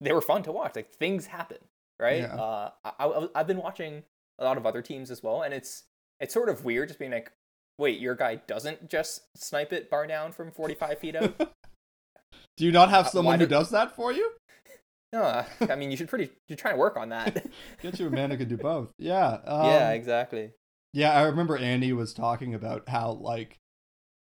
[0.00, 0.76] they were fun to watch.
[0.76, 1.58] Like things happen,
[1.98, 2.20] right?
[2.22, 2.34] Yeah.
[2.34, 4.02] Uh, I, I, I've been watching
[4.38, 5.84] a lot of other teams as well, and it's
[6.20, 7.32] it's sort of weird just being like,
[7.80, 11.36] wait, your guy doesn't just snipe it bar down from 45 feet up?
[12.56, 14.30] Do you not have Uh, someone why who do- does that for you?
[15.12, 17.46] no, I mean you should pretty you're trying to work on that.
[17.82, 18.90] Get you a man who can do both.
[18.98, 19.38] Yeah.
[19.44, 20.52] Um, yeah, exactly.
[20.92, 23.56] Yeah, I remember Annie was talking about how like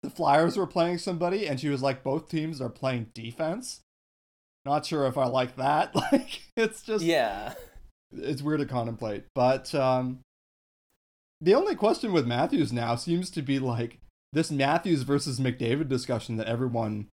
[0.02, 3.80] the Flyers were playing somebody, and she was like, both teams are playing defense.
[4.66, 5.94] Not sure if I like that.
[5.94, 7.54] Like, it's just Yeah.
[8.12, 9.24] it's weird to contemplate.
[9.34, 10.20] But um,
[11.40, 13.98] the only question with Matthews now seems to be like
[14.32, 17.08] this Matthews versus McDavid discussion that everyone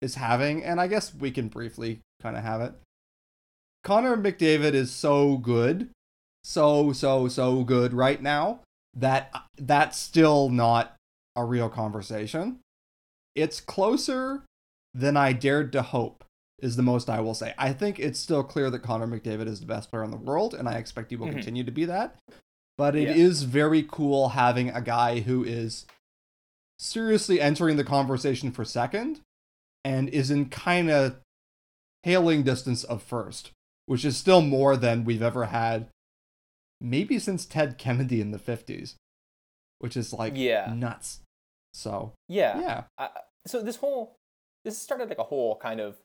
[0.00, 2.74] is having, and I guess we can briefly kind of have it.
[3.84, 5.90] Connor McDavid is so good,
[6.44, 8.60] so so so good right now
[8.94, 10.94] that that's still not
[11.36, 12.58] a real conversation.
[13.34, 14.44] It's closer
[14.94, 16.24] than I dared to hope
[16.60, 17.54] is the most I will say.
[17.56, 20.54] I think it's still clear that Connor McDavid is the best player in the world,
[20.54, 21.32] and I expect he will Mhm.
[21.32, 22.16] continue to be that.
[22.78, 23.14] But it Yeah.
[23.14, 25.84] is very cool having a guy who is
[26.78, 29.20] seriously entering the conversation for second
[29.84, 31.20] and is in kind of
[32.04, 33.50] hailing distance of first,
[33.86, 35.88] which is still more than we've ever had
[36.80, 38.94] maybe since Ted Kennedy in the 50s,
[39.80, 40.72] which is like Yeah.
[40.72, 41.20] nuts.
[41.74, 42.60] So, Yeah.
[42.60, 42.84] yeah.
[42.96, 43.10] I,
[43.46, 44.14] so this whole
[44.64, 45.98] this started like a whole kind of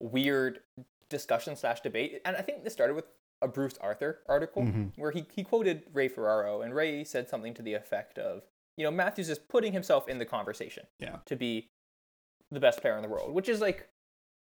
[0.00, 0.62] weird
[1.08, 3.04] discussion slash debate, and I think this started with
[3.42, 4.92] a Bruce Arthur article Mhm.
[4.96, 8.44] where he he quoted Ray Ferraro, and Ray said something to the effect of,
[8.76, 11.18] you know, Matthews is putting himself in the conversation, Yeah.
[11.26, 11.68] to be
[12.50, 13.88] the best player in the world, which is like,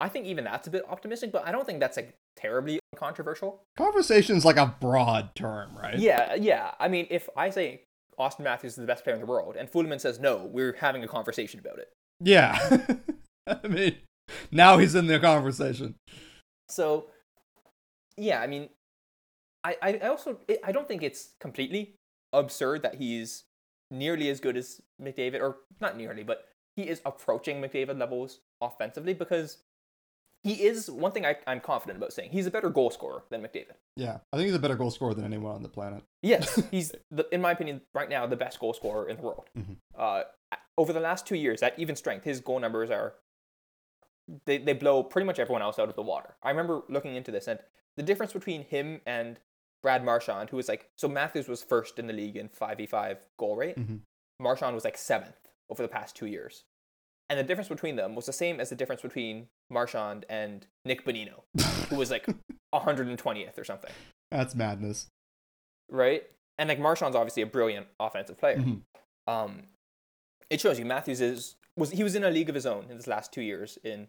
[0.00, 3.62] I think even that's a bit optimistic, but I don't think that's like terribly controversial.
[3.76, 5.98] Conversation's like a broad term, right?
[5.98, 6.74] Yeah, yeah.
[6.78, 7.84] I mean, if I say
[8.18, 11.02] Austin Matthews is the best player in the world, and Fulemin says no, we're having
[11.04, 11.92] a conversation about it.
[12.20, 12.58] Yeah.
[13.46, 13.96] I mean,
[14.50, 15.96] now he's in the conversation.
[16.68, 17.10] So,
[18.16, 18.68] yeah, I mean,
[19.64, 21.94] I, I I also I don't think it's completely
[22.32, 23.44] absurd that he's
[23.90, 29.14] nearly as good as McDavid, or not nearly, but he is approaching McDavid levels offensively
[29.14, 29.58] because
[30.42, 33.40] he is one thing I, I'm confident about saying he's a better goal scorer than
[33.40, 33.76] McDavid.
[33.96, 34.18] Yeah.
[34.32, 36.02] I think he's a better goal scorer than anyone on the planet.
[36.22, 39.48] Yes, he's the, in my opinion right now the best goal scorer in the world.
[39.56, 39.76] Mhm.
[39.96, 40.24] Uh,
[40.76, 43.14] over the last two years, at even strength, his goal numbers are
[44.46, 46.34] they they blow pretty much everyone else out of the water.
[46.42, 47.58] I remember looking into this and
[47.96, 49.38] the difference between him and
[49.84, 52.86] Brad Marchand, who was like so Matthews was first in the league in five v
[52.86, 53.76] five goal rate.
[53.76, 53.96] Mm-hmm.
[54.40, 55.36] Marchand was like seventh
[55.70, 56.64] over the past two years.
[57.30, 61.04] And the difference between them was the same as the difference between Marchand and Nick
[61.06, 61.42] Bonino,
[61.90, 62.26] who was like
[62.74, 63.90] 120th or something
[64.30, 65.08] That's madness.
[65.90, 66.22] right?
[66.58, 68.56] And like Marchand's obviously a brilliant offensive player.
[68.58, 68.80] Mhm.
[69.26, 69.64] Um,
[70.50, 72.96] it shows you Matthews is was he was in a league of his own in
[72.96, 74.08] his last two years in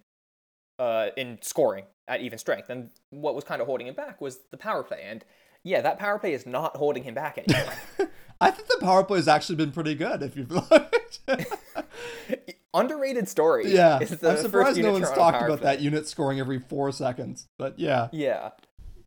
[0.79, 4.39] uh in scoring at even strength, and what was kind of holding him back was
[4.51, 5.01] the power play.
[5.03, 5.23] And
[5.65, 7.73] yeah, that power play is not holding him back anymore.
[8.39, 11.19] I think the power play has actually been pretty good if you've looked.
[12.73, 13.73] Underrated story.
[13.73, 13.97] yeah.
[13.99, 15.75] I'm surprised no one's talked about play.
[15.75, 17.47] that unit scoring every four seconds.
[17.57, 18.09] But yeah.
[18.11, 18.51] Yeah.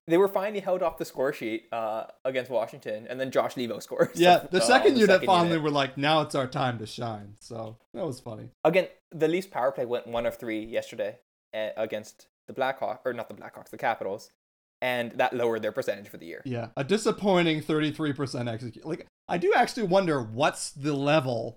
[0.09, 3.81] They were finally held off the score sheet uh, against Washington, and then Josh Leivo
[3.83, 4.19] scores.
[4.19, 5.63] Yeah, the second the unit second finally unit.
[5.63, 7.35] were like, now it's our time to shine.
[7.41, 8.49] So that was funny.
[8.65, 11.19] Again, the Leafs power play went one of three yesterday
[11.55, 14.31] uh, against the Blackhawks, or not the Blackhawks, the Capitals,
[14.81, 16.43] and that lowered their percentage for the year.
[16.45, 18.85] Yeah, a disappointing 33% execute.
[18.87, 21.57] Like, I do actually wonder what's the level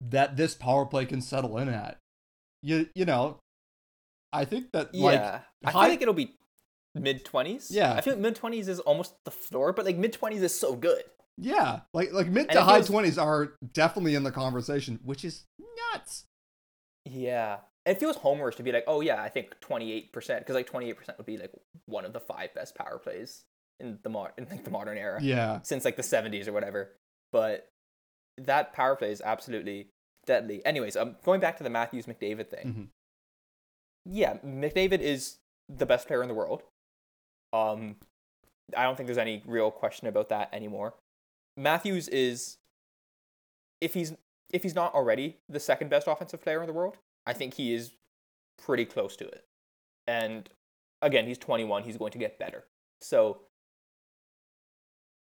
[0.00, 1.98] that this power play can settle in at.
[2.62, 3.38] You you know,
[4.32, 6.34] I think that like yeah, I high- feel like it'll be
[6.94, 7.70] mid twenties.
[7.70, 7.94] Yeah.
[7.94, 10.74] I feel like mid twenties is almost the floor, but like mid twenties is so
[10.76, 11.02] good.
[11.38, 15.24] yeah, like like mid And to high feels- 20s are definitely in the conversation, which
[15.24, 15.44] is
[15.94, 16.24] nuts.
[17.06, 17.58] Yeah,
[17.90, 20.66] it feels homerish to be like, oh yeah, I think twenty eight percent, because like
[20.66, 21.52] twenty eight percent would be like
[21.86, 23.44] one of the five best power plays
[23.80, 25.18] in the mod in like the modern era.
[25.22, 25.60] Yeah.
[25.62, 26.92] since like the 70s or whatever.
[27.32, 27.68] But
[28.38, 29.88] that power play is absolutely
[30.26, 30.64] deadly.
[30.66, 32.66] Anyways, um, going back to the Matthews McDavid thing.
[32.66, 32.88] Mhm.
[34.04, 36.62] Yeah, McDavid is the best player in the world.
[37.52, 37.96] Um,
[38.76, 40.94] I don't think there's any real question about that anymore.
[41.56, 42.58] Matthews is,
[43.80, 44.12] if he's
[44.52, 46.96] if he's not already the second best offensive player in the world,
[47.30, 47.92] I think he is
[48.58, 49.44] pretty close to it.
[50.08, 50.48] And
[51.00, 51.84] again, he's 21.
[51.84, 52.64] He's going to get better.
[53.02, 53.42] So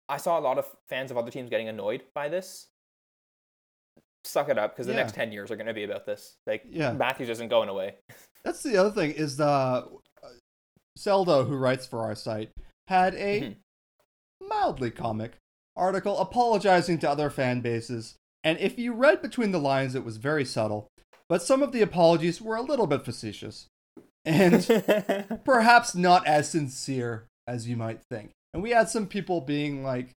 [0.07, 2.67] I saw a lot of fans of other teams getting annoyed by this.
[4.23, 4.99] Suck it up because the Yeah.
[4.99, 6.35] next 10 years are going to be about this.
[6.45, 6.91] Like, Yeah.
[6.93, 7.95] Matthews isn't going away.
[8.43, 9.87] That's the other thing is the uh,
[10.97, 12.51] Seldo, who writes for our site,
[12.87, 13.55] had a Mhm.
[14.47, 15.37] mildly comic
[15.75, 18.15] article apologizing to other fan bases.
[18.43, 20.87] And if you read between the lines, it was very subtle.
[21.29, 23.67] But some of the apologies were a little bit facetious
[24.25, 28.31] and perhaps not as sincere as you might think.
[28.53, 30.11] And we had some people being like,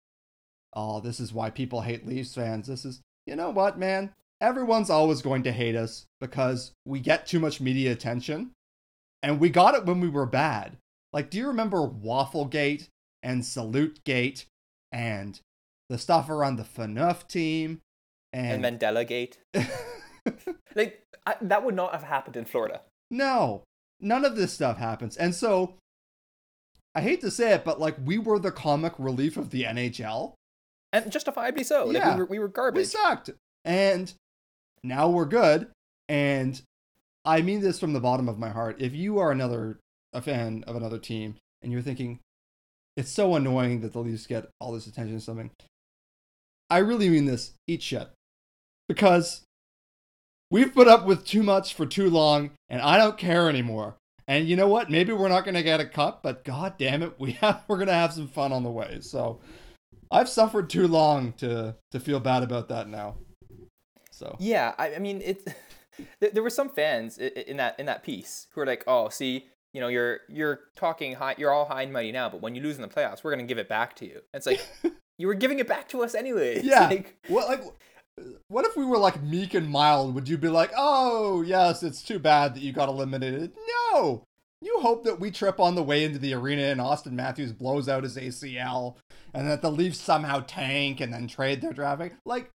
[0.74, 2.68] oh, this is why people hate Leafs fans.
[2.68, 4.12] This is, you know what, man?
[4.42, 8.52] Everyone's always going to hate us because we get too much media attention.
[9.24, 10.78] And we got it when we were bad.
[11.14, 12.90] Like, do you remember Wafflegate
[13.24, 14.00] and Salute
[14.92, 15.40] and
[15.90, 17.80] the stuff around the Phaneuf team
[18.34, 19.40] and, and Mandela Gate?
[20.76, 22.82] like, I, that would not have happened in Florida.
[23.12, 23.64] No,
[24.00, 25.18] none of this stuff happens.
[25.18, 25.76] And so
[26.94, 30.34] I hate to say it, but like we were the comic relief of the NHL.
[30.94, 31.92] And justifiably so.
[31.92, 32.08] Yeah.
[32.08, 32.80] Like, we, were, we were garbage.
[32.80, 33.32] We sucked.
[33.66, 34.12] And
[34.84, 35.68] now we're good.
[36.08, 36.62] And
[37.26, 38.78] I mean this from the bottom of my heart.
[38.80, 39.80] If you are another
[40.14, 42.20] a fan of another team and you're thinking,
[42.96, 45.52] it's so annoying that the Leafs get all this attention or something.
[46.70, 47.54] I really mean this.
[47.68, 48.08] Eat shit.
[48.88, 49.44] Because
[50.52, 53.96] we've put up with too much for too long, and I don't care anymore.
[54.28, 54.90] And you know what?
[54.90, 57.78] Maybe we're not going to get a cup, but god damn it, we have we're
[57.78, 59.00] going to have some fun on the way.
[59.02, 59.40] So
[60.12, 63.16] I've suffered too long to to feel bad about that now.
[64.12, 65.46] So yeah, I, I mean it.
[66.20, 69.80] There were some fans in that in that piece who were like, "Oh, see, you
[69.80, 72.76] know, you're you're talking high, you're all high and mighty now, but when you lose
[72.76, 74.60] in the playoffs, we're gonna give it back to you." And it's like
[75.18, 76.62] you were giving it back to us anyway.
[76.62, 76.90] Yeah.
[76.90, 77.64] Like, what like
[78.48, 80.16] what if we were like meek and mild?
[80.16, 83.52] Would you be like, oh, yes, it's too bad that you got eliminated?
[83.92, 84.24] No!
[84.62, 87.90] You hope that we trip on the way into the arena and Auston Matthews blows
[87.90, 88.96] out his ACL
[89.34, 92.16] and that the Leafs somehow tank and then trade their draft pick.
[92.26, 92.50] Like,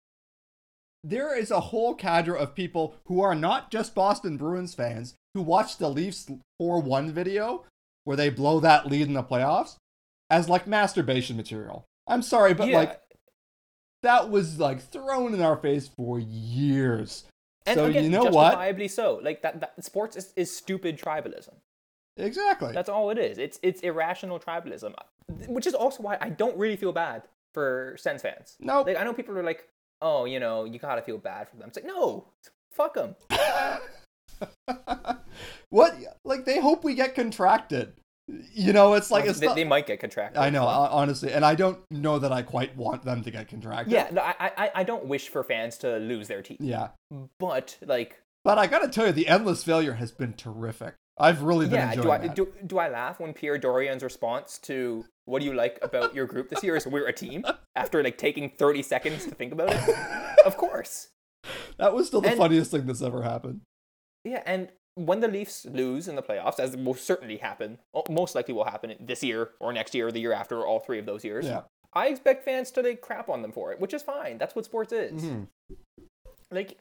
[1.03, 5.43] there is a whole cadre of people who are not just Boston Bruins fans who
[5.43, 7.65] watch the Leafs 4 1 video
[8.05, 9.77] where they blow that lead in the playoffs
[10.31, 11.85] as like masturbation material.
[12.07, 12.79] I'm sorry, but yeah.
[12.79, 13.01] like
[14.07, 17.25] that was like thrown in our face for years.
[17.67, 18.91] And so again, you know justifiably what?
[18.93, 19.21] so.
[19.23, 21.55] Like that, that sports is, is stupid tribalism.
[22.17, 22.73] Exactly.
[22.73, 23.37] That's all it is.
[23.37, 24.95] It's it's irrational tribalism,
[25.49, 28.57] which is also why I don't really feel bad for Sens fans.
[28.61, 29.69] No, like I know people are like,
[30.01, 31.69] oh, you know, you gotta feel bad for them.
[31.69, 32.29] It's like, no,
[32.73, 33.17] fuck them.
[35.71, 35.97] what?
[36.25, 37.95] Like they hope we get contracted.
[38.29, 40.39] You know, it's like it's they, not, they might get contracted.
[40.39, 43.93] I know, honestly, and I don't know that I quite want them to get contracted.
[43.93, 46.59] Yeah, no, I, I, I don't wish for fans to lose their teeth.
[46.61, 46.89] Yeah,
[47.39, 50.95] but like, but I gotta tell you, the endless failure has been terrific.
[51.19, 52.35] I've really been yeah, enjoying do I, that.
[52.35, 56.27] Do, do I laugh when Pierre Dorion's response to "What do you like about your
[56.27, 57.45] group this year?" is "We're a team."
[57.77, 59.97] After like taking thirty seconds to think about it,
[60.47, 61.09] of course.
[61.79, 63.61] That was still the and, funniest thing that's ever happened.
[64.25, 67.79] Yeah, and when the Leafs lose in the playoffs, as will certainly happen,
[68.11, 70.81] most likely will happen this year or next year or the year after, or all
[70.81, 71.45] three of those years.
[71.45, 71.63] Yeah.
[71.93, 74.39] I expect fans to like crap on them for it, which is fine.
[74.39, 75.23] That's what sports is.
[75.23, 75.75] Mm-hmm.
[76.51, 76.79] Like,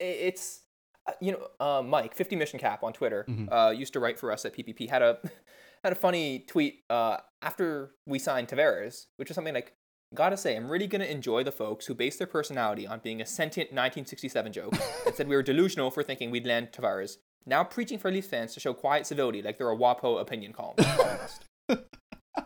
[0.00, 0.62] it's
[1.06, 3.52] uh, you know, uh, Mike, 50 Mission Cap on Twitter, mm-hmm.
[3.52, 4.90] uh, used to write for us at PPP.
[4.90, 5.18] had a
[5.84, 9.74] had a funny tweet uh, after we signed Tavares, which was something like,
[10.14, 13.26] Gotta say, I'm really gonna enjoy the folks who base their personality on being a
[13.26, 14.74] sentient 1967 joke
[15.06, 17.16] and said we were delusional for thinking we'd land Tavares.
[17.46, 20.76] Now preaching for Leafs fans to show quiet civility like they're a WAPO opinion column.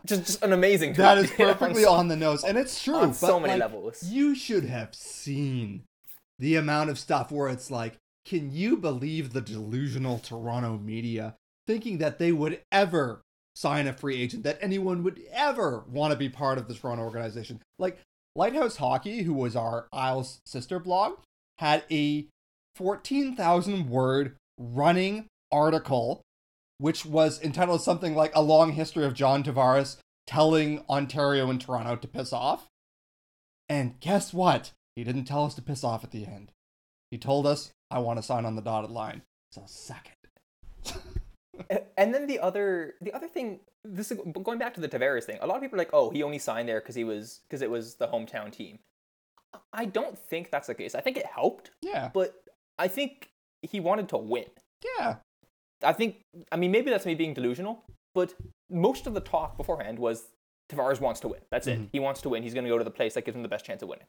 [0.06, 0.98] just, just an amazing tweet.
[0.98, 2.44] That is perfectly on, on, the nose.
[2.44, 2.94] And it's true.
[2.94, 4.02] On so many like, levels.
[4.04, 5.82] You should have seen
[6.38, 11.98] the amount of stuff where it's like, can you believe the delusional Toronto media thinking
[11.98, 13.22] that they would ever
[13.56, 17.02] sign a free agent that anyone would ever want to be part of the Toronto
[17.02, 17.60] organization.
[17.78, 17.98] Like
[18.36, 21.14] Lighthouse Hockey, who was our Isles sister blog,
[21.58, 22.26] had a
[22.76, 26.22] 14,000 word running article
[26.78, 31.96] which was entitled something like A Long History of John Tavares telling Ontario and Toronto
[31.96, 32.66] to piss off.
[33.68, 34.72] And guess what?
[34.94, 36.52] He didn't tell us to piss off at the end.
[37.10, 39.22] He told us, I want to sign on the dotted line.
[39.52, 40.15] So second.
[41.96, 45.38] And then the other the other thing this is going back to the Tavares thing.
[45.40, 47.62] A lot of people are like, "Oh, he only signed there because he was because
[47.62, 48.78] it was the hometown team."
[49.72, 50.94] I don't think that's the case.
[50.94, 51.70] I think it helped.
[51.82, 52.10] Yeah.
[52.12, 52.34] But
[52.78, 53.30] I think
[53.62, 54.46] he wanted to win.
[54.98, 55.16] Yeah.
[55.82, 57.84] I think I mean maybe that's me being delusional,
[58.14, 58.34] but
[58.70, 60.24] most of the talk beforehand was
[60.70, 61.40] Tavares wants to win.
[61.50, 61.84] That's mm-hmm.
[61.84, 61.88] it.
[61.92, 62.42] He wants to win.
[62.42, 64.06] He's going to go to the place that gives him the best chance of winning.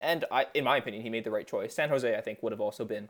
[0.00, 1.74] And I in my opinion, he made the right choice.
[1.74, 3.08] San Jose I think would have also been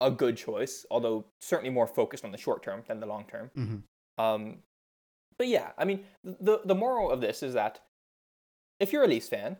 [0.00, 3.50] a good choice, although certainly more focused on the short term than the long term.
[3.56, 4.24] Mm-hmm.
[4.24, 4.58] Um,
[5.38, 7.80] but yeah, I mean, the the moral of this is that
[8.80, 9.56] if you're a Leafs fan,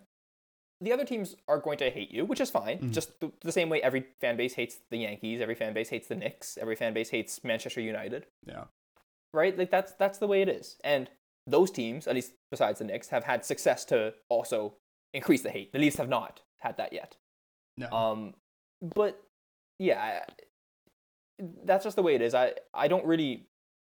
[0.80, 2.78] the other teams are going to hate you, which is fine.
[2.78, 2.92] Mm-hmm.
[2.92, 6.08] Just the, the, same way every fan base hates the Yankees, every fan base hates
[6.08, 8.26] the Knicks, every fan base hates Manchester United.
[8.46, 8.64] Yeah.
[9.32, 9.56] Right?
[9.56, 10.76] Like that's that's the way it is.
[10.84, 11.10] And
[11.46, 14.74] those teams, at least besides the Knicks, have had success to also
[15.12, 15.72] increase the hate.
[15.72, 17.16] The Leafs have not had that yet.
[17.76, 17.90] No.
[17.90, 18.34] Um,
[18.94, 19.23] but
[19.78, 20.20] yeah,
[21.64, 22.34] that's just the way it is.
[22.34, 23.44] I I don't really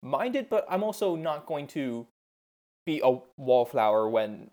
[0.03, 2.07] mind it, but I'm also not going to
[2.87, 4.51] be a wallflower when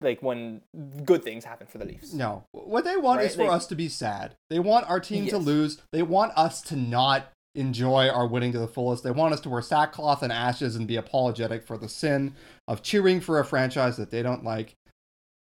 [0.00, 0.60] like when
[1.04, 2.12] good things happen for the Leafs.
[2.12, 2.44] No.
[2.52, 4.34] What they want Right, is for like- us to be sad.
[4.50, 5.80] They want our team to lose.
[5.92, 9.04] They want us to not enjoy our winning to the fullest.
[9.04, 12.34] They want us to wear sackcloth and ashes and be apologetic for the sin
[12.66, 14.74] of cheering for a franchise that they don't like.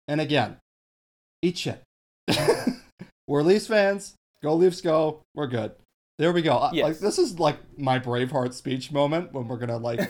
[0.09, 0.57] And again,
[1.41, 1.81] eat shit.
[3.29, 4.15] We're Leafs fans.
[4.43, 5.23] Go Leafs go.
[5.35, 5.73] We're good.
[6.19, 6.57] There we go.
[6.57, 10.01] Uh, Like this is like my Braveheart speech moment when we're gonna like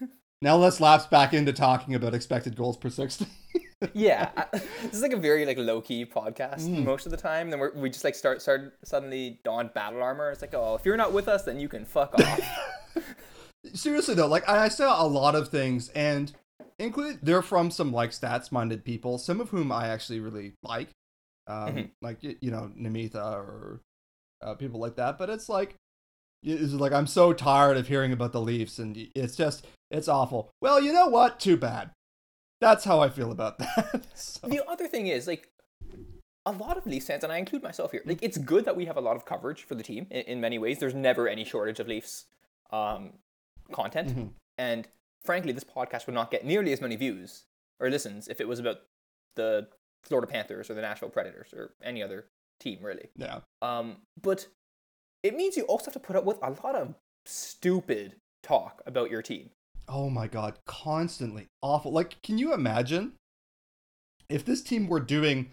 [0.42, 3.26] now let's lapse back into talking about expected goals per sixty.
[3.94, 6.84] yeah, I, this is like a very like low key podcast Mm.
[6.84, 7.50] most of the time.
[7.50, 10.30] Then we're, we just like start start suddenly don battle armor.
[10.30, 12.40] It's like, oh, if you're not with us, then you can fuck off.
[13.74, 16.32] seriously though like i saw a lot of things and
[16.78, 20.88] include they're from some like stats minded people some of whom i actually really like
[21.48, 21.90] um Mhm.
[22.02, 23.80] like you know Namita or
[24.42, 25.74] uh, people like that but it's like
[26.44, 30.50] it's like i'm so tired of hearing about the leafs and it's just it's awful
[30.60, 31.90] well you know what too bad
[32.60, 35.48] that's how i feel about that So- the other thing is like
[36.46, 38.00] a lot of Leafs fans, and I include myself here.
[38.06, 40.40] Like it's good that we have a lot of coverage for the team in, in
[40.40, 40.78] many ways.
[40.78, 42.24] There's never any shortage of Leafs
[42.70, 43.18] um,
[43.70, 44.30] content, Mhm.
[44.56, 44.88] and
[45.26, 47.44] frankly, this podcast would not get nearly as many views
[47.80, 48.78] or listens if it was about
[49.36, 49.68] the
[50.08, 52.26] Florida Panthers or the Nashville Predators or any other
[52.60, 53.08] team, really.
[53.16, 54.46] yeah Um, but
[55.22, 56.94] it means you also have to put up with a lot of
[57.26, 59.50] stupid talk about your team.
[59.88, 61.92] Oh my god, constantly awful.
[61.92, 63.12] Like, can you imagine
[64.28, 65.52] if this team were doing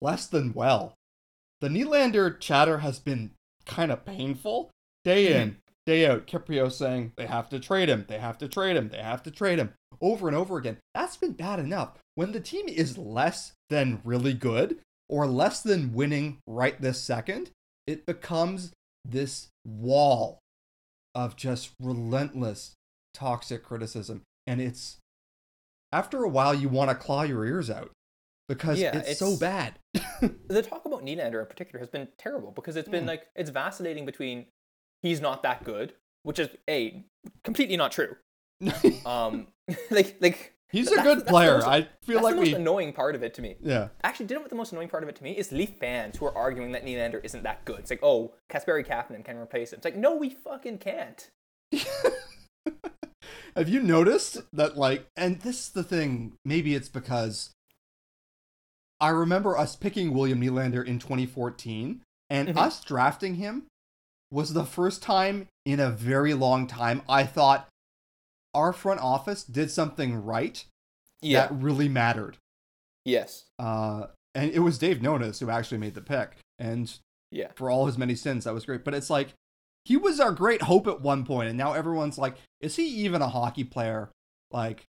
[0.00, 0.94] less than well?
[1.60, 3.32] The Nylander chatter has been
[3.66, 4.70] kind of painful.
[5.04, 8.76] Day in, day out, Kypreos saying they have to trade him, they have to trade
[8.76, 10.78] him, they have to trade him over and over again.
[10.94, 11.98] That's been bad enough.
[12.14, 17.50] When the team is less than really good or less than winning right this second,
[17.86, 18.72] it becomes
[19.04, 20.38] this wall
[21.14, 22.74] of just relentless
[23.12, 24.98] toxic criticism and it's
[25.92, 27.92] after a while you want to claw your ears out
[28.48, 29.74] because Yeah, it's, so bad
[30.48, 33.08] the talk about Nylander in particular has been terrible because it's been Mm.
[33.08, 34.46] like it's vacillating between
[35.02, 35.94] he's not that good,
[36.24, 37.04] which is a
[37.44, 38.16] completely not true.
[39.06, 39.48] Um,
[39.90, 42.48] like like he's a that's- good that's player most- i feel that's like the most
[42.48, 43.56] we annoying part of it to me.
[43.62, 45.50] yeah Actually, did you know what the most annoying part of it to me is
[45.52, 47.78] Leaf fans who are arguing that Nylander isn't that good.
[47.80, 49.78] It's like, oh, Kasperi Kapanen can replace him.
[49.78, 51.30] It's like, no, we fucking can't.
[53.56, 57.50] have you noticed that like and this is the thing maybe it's because
[59.00, 62.00] i remember us picking william Nylander in 2014
[62.30, 62.56] and Mhm.
[62.56, 63.64] us drafting him
[64.32, 67.68] was the first time in a very long time i thought
[68.54, 70.64] our front office did something right
[71.20, 71.46] Yeah.
[71.48, 72.38] that really mattered
[73.04, 73.44] yes.
[73.58, 76.36] Uh, and it was Dave Nonis who actually made the pick.
[76.58, 76.92] And
[77.30, 77.50] Yeah.
[77.54, 78.84] for all his many sins, that was great.
[78.84, 79.34] But it's like
[79.84, 83.20] he was our great hope at one point, and now everyone's like, is he even
[83.20, 84.10] a hockey player?
[84.50, 84.84] Like,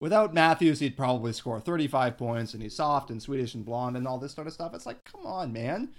[0.00, 4.06] without Matthews, he'd probably score 35 points, and he's soft and Swedish and blonde and
[4.06, 4.72] all this sort of stuff.
[4.74, 5.92] It's like, come on, man.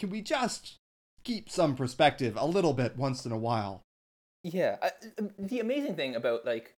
[0.00, 0.74] Can we just
[1.22, 3.82] keep some perspective a little bit once in a while?
[4.44, 4.76] Yeah.
[4.82, 4.90] I,
[5.38, 6.74] the amazing thing about like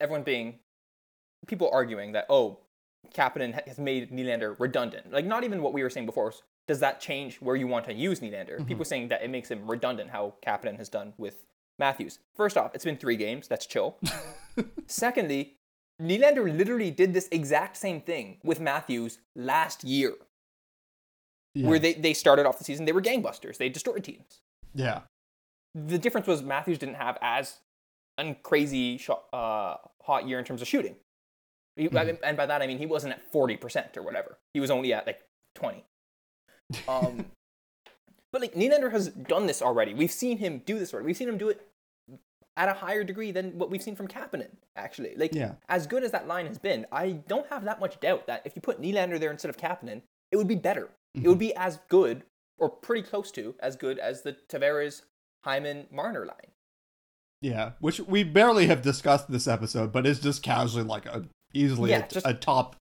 [0.00, 0.60] everyone being
[1.48, 2.58] people arguing that oh,
[3.14, 5.10] Kapanen has made Nylander redundant.
[5.12, 6.32] Like not even what we were saying before.
[6.68, 8.60] Does that change where you want to use Nylander?
[8.60, 8.66] Mhm.
[8.68, 11.44] People saying that it makes him redundant how Kapanen has done with
[11.78, 12.20] Matthews.
[12.36, 13.48] First off, it's been three games.
[13.48, 13.96] That's chill.
[14.86, 15.56] Secondly,
[16.00, 20.12] Nylander literally did this exact same thing with Matthews last year,
[21.54, 21.68] Yeah.
[21.68, 23.56] where they, they started off the season, they were gangbusters.
[23.56, 24.42] They destroyed teams.
[24.74, 25.00] yeah.
[25.74, 27.58] The difference was Matthews didn't have as
[28.18, 30.96] a crazy shot, uh, hot year in terms of shooting.
[31.76, 32.06] He, I Mhm.
[32.06, 34.38] mean- and by that I mean he wasn't at 40% or whatever.
[34.52, 35.22] He was only at like
[35.54, 35.84] 20.
[36.86, 37.32] Um,
[38.32, 39.94] but like Nylander has done this already.
[39.94, 41.06] We've seen him do this already.
[41.06, 41.66] We've seen him do it
[42.58, 45.14] at a higher degree than what we've seen from Kapanen, actually.
[45.16, 45.54] Like, Yeah.
[45.70, 48.54] as good as that line has been, I don't have that much doubt that if
[48.54, 50.90] you put Nylander there instead of Kapanen, it would be better.
[51.14, 52.24] It would be as good,
[52.58, 55.02] or pretty close to, as good as the Tavares,
[55.44, 56.52] Hyman, Marner line.
[57.40, 61.90] Yeah, which we barely have discussed this episode, but it's just casually like a easily
[61.90, 62.76] Yeah, a, just- a top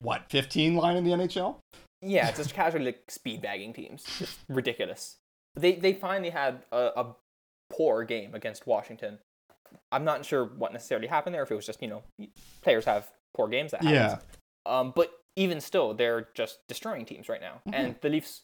[0.00, 1.56] what fifteen line in the NHL.
[2.00, 4.04] Yeah, it's just casually like speed bagging teams.
[4.20, 5.18] It's ridiculous.
[5.54, 7.16] They they finally had a, a
[7.70, 9.18] poor game against Washington.
[9.92, 11.42] I'm not sure what necessarily happened there.
[11.42, 12.02] If it was just you know
[12.62, 14.22] players have poor games that happens.
[14.66, 17.60] Um, but even still, they're just destroying teams right now.
[17.68, 17.74] Mhm.
[17.74, 18.42] And the Leafs,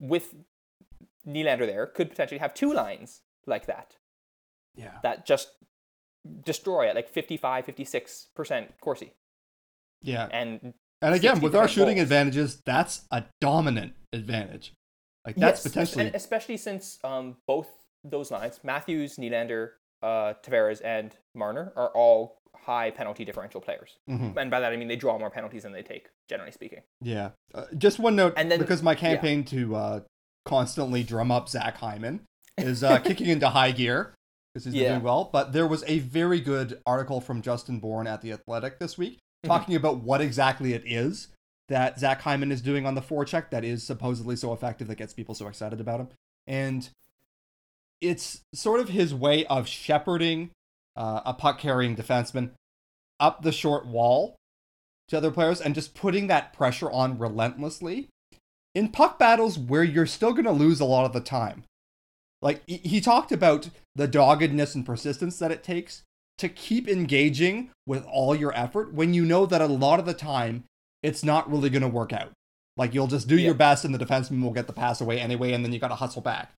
[0.00, 0.34] with
[1.26, 3.96] Nylander there, could potentially have two lines like that
[4.74, 5.50] Yeah, that just
[6.44, 9.12] destroy at like 55, 56 percent Corsi.
[10.02, 10.28] yeah.
[10.32, 12.02] And And again, with our shooting goals.
[12.04, 14.72] advantages, that's a dominant advantage.
[15.26, 17.68] Like that's Yes, potentially and especially since um, both
[18.04, 19.70] those lines, Matthews, Nylander,
[20.02, 23.98] uh, Tavares, and Marner, are all high penalty differential players.
[24.08, 24.36] Mhm.
[24.36, 26.82] And by that I mean they draw more penalties than they take, generally speaking.
[27.00, 27.30] Yeah.
[27.54, 28.98] Uh, just one note, And then- because my yeah.
[28.98, 30.00] campaign to uh,
[30.46, 32.20] constantly drum up Zach Hyman
[32.56, 34.14] is uh, kicking into high gear
[34.54, 34.92] because he's Yeah.
[34.92, 35.28] doing well.
[35.30, 39.18] But there was a very good article from Justin Bourne at The Athletic this week
[39.44, 39.48] Mhm.
[39.48, 41.28] talking about what exactly it is
[41.68, 45.12] that Zach Hyman is doing on the forecheck that is supposedly so effective that gets
[45.12, 46.08] people so excited about him.
[46.46, 46.88] And
[48.00, 50.50] it's sort of his way of shepherding
[50.96, 52.50] uh, a puck carrying defenseman
[53.20, 54.36] up the short wall
[55.08, 58.08] to other players and just putting that pressure on relentlessly
[58.76, 61.64] in puck battles where you're still going to lose a lot of the time.
[62.42, 66.02] Like he- talked about the doggedness and persistence that it takes
[66.36, 70.12] to keep engaging with all your effort when you know that a lot of the
[70.12, 70.64] time
[71.02, 72.32] it's not really going to work out.
[72.76, 73.46] Like you'll just do Yeah.
[73.46, 75.88] your best and the defenseman will get the pass away anyway and then you got
[75.88, 76.52] to hustle back.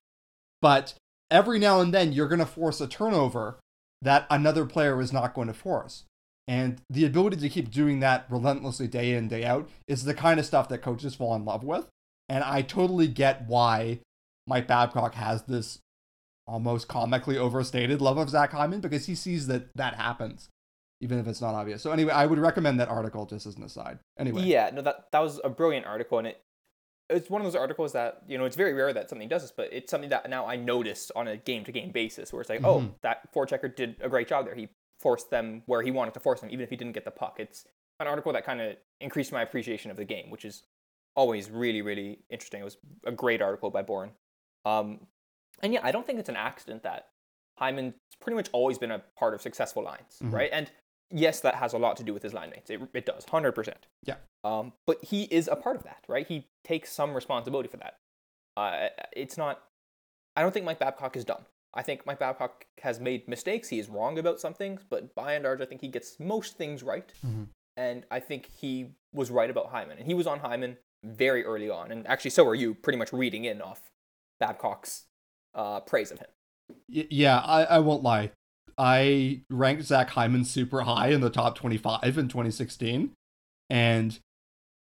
[0.61, 0.95] But
[1.31, 3.55] every now and then you're going to force a turnover
[4.01, 6.03] that another player is not going to force.
[6.49, 10.39] And the ability to keep doing that relentlessly day in, day out is the kind
[10.39, 11.87] of stuff that coaches fall in love with.
[12.29, 13.99] And I totally get why
[14.47, 15.79] Mike Babcock has this
[16.47, 20.49] almost comically overstated love of Zach Hyman because he sees that that happens,
[21.01, 21.81] even if it's not obvious.
[21.81, 23.99] So, anyway, I would recommend that article just as an aside.
[24.17, 24.43] Anyway.
[24.43, 26.41] Yeah, no, that that was a brilliant article, and it
[27.09, 29.51] it's one of those articles that you know it's very rare that something does this,
[29.51, 32.49] but it's something that now I notice on a game to game basis, where it's
[32.49, 32.93] like, oh, Mhm.
[33.01, 34.53] that forechecker did a great job there.
[34.55, 34.69] He
[34.99, 37.37] forced them where he wanted to force them, even if he didn't get the puck.
[37.39, 37.65] It's
[37.99, 40.63] an article that kind of increased my appreciation of the game, which is
[41.15, 42.61] always really really interesting.
[42.61, 44.11] It was a great article by Bourne.
[44.65, 45.07] Um,
[45.61, 47.07] and yeah, I don't think it's an accident that
[47.57, 50.31] Hyman's pretty much always been a part of successful lines, Mhm.
[50.33, 50.49] right?
[50.53, 50.71] And
[51.11, 52.69] yes, that has a lot to do with his line mates.
[52.69, 53.87] It, it does, hundred percent.
[54.03, 54.15] Yeah.
[54.43, 56.25] Um, but he is a part of that, right?
[56.27, 57.97] He takes some responsibility for that.
[58.55, 59.63] Uh, it's not.
[60.35, 61.45] I don't think Mike Babcock is dumb.
[61.73, 63.67] I think Mike Babcock has made mistakes.
[63.69, 66.57] He is wrong about some things, but by and large, I think he gets most
[66.57, 67.11] things right.
[67.25, 67.47] Mhm.
[67.77, 71.69] And I think he was right about Hyman, and he was on Hyman very early
[71.69, 71.91] on.
[71.91, 73.89] And actually, so are you, pretty much reading in off
[74.39, 75.05] Babcock's
[75.55, 76.27] uh, praise of him.
[76.93, 78.31] Y- yeah, I, I won't lie.
[78.77, 83.11] I ranked Zach Hyman super high in the top 25 in 2016,
[83.69, 84.19] and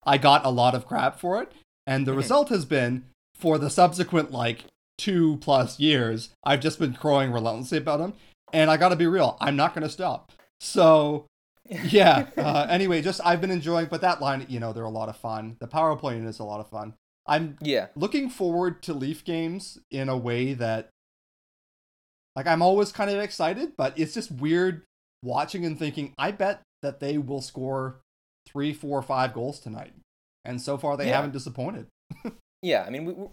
[0.03, 1.51] I got a lot of crap for it.
[1.87, 3.05] And the result has been
[3.35, 4.65] for the subsequent like
[4.97, 8.13] two plus years, I've just been crowing relentlessly about him.
[8.53, 10.31] And I got to be real, I'm not going to stop.
[10.59, 11.25] So
[11.69, 12.27] yeah.
[12.37, 15.17] Uh, anyway, just I've been enjoying, but that line, you know, they're a lot of
[15.17, 15.57] fun.
[15.59, 16.93] The power play is a lot of fun.
[17.27, 17.87] I'm yeah.
[17.95, 20.89] looking forward to Leaf games in a way that
[22.35, 24.83] like I'm always kind of excited, but it's just weird
[25.23, 28.01] watching and thinking, I bet that they will score
[28.47, 29.93] three, four, five goals tonight.
[30.43, 31.15] And so far they Yeah.
[31.15, 31.87] haven't disappointed.
[32.61, 33.29] Yeah, I mean, we, we-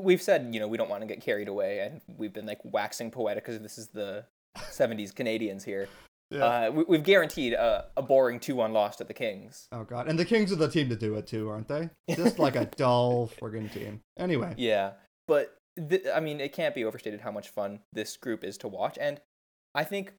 [0.00, 2.60] we've said, you know, we don't want to get carried away, and we've been like
[2.64, 4.24] waxing poetic because this is the
[4.56, 5.88] 70s Canadiens here.
[6.32, 9.66] Uh, we, we've guaranteed a, a boring 2 1 loss to the Kings.
[9.72, 10.08] oh god.
[10.08, 11.90] And the Kings are the team to do it too, aren't they?
[12.14, 14.00] Just like a dull friggin' team.
[14.18, 14.54] Anyway.
[14.56, 14.92] Yeah,
[15.26, 15.56] but
[15.88, 18.96] th- I mean, it can't be overstated how much fun this group is to watch,
[19.00, 19.20] and
[19.74, 20.12] I think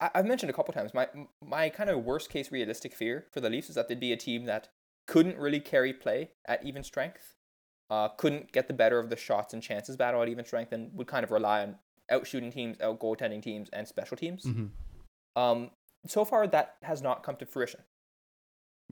[0.00, 1.08] I- I've mentioned a couple times my
[1.44, 4.16] my kind of worst case realistic fear for the Leafs is that they'd be a
[4.16, 4.68] team that
[5.06, 7.34] couldn't really carry play at even strength,
[7.90, 10.90] uh, couldn't get the better of the shots and chances battle at even strength, and
[10.94, 11.76] would kind of rely on
[12.10, 14.44] out shooting teams, out goaltending teams, and special teams.
[14.44, 14.70] Mhm.
[15.36, 15.70] Um,
[16.06, 17.80] so far, that has not come to fruition.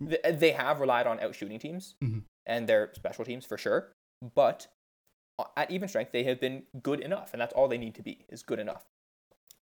[0.01, 2.25] Th- They have relied on out shooting teams Mhm.
[2.47, 3.93] and their special teams for sure,
[4.35, 4.69] but
[5.39, 8.03] uh, at even strength, they have been good enough, and that's all they need to
[8.03, 8.85] be is good enough.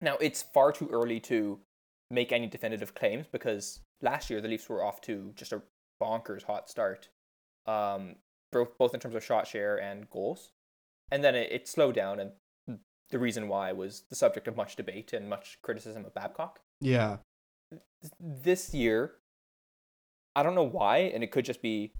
[0.01, 1.63] Now, it's far too early to
[2.09, 5.61] make any definitive claims because last year the Leafs were off to just a
[6.01, 7.09] bonkers hot start,
[7.67, 8.15] um,
[8.51, 10.53] both both in terms of shot share and goals,
[11.11, 12.31] and then it, it slowed down, and
[13.11, 16.59] the reason why was the subject of much debate and much criticism of Babcock.
[16.79, 17.17] Yeah.
[18.19, 19.13] This year,
[20.35, 21.91] I don't know why, and it could just be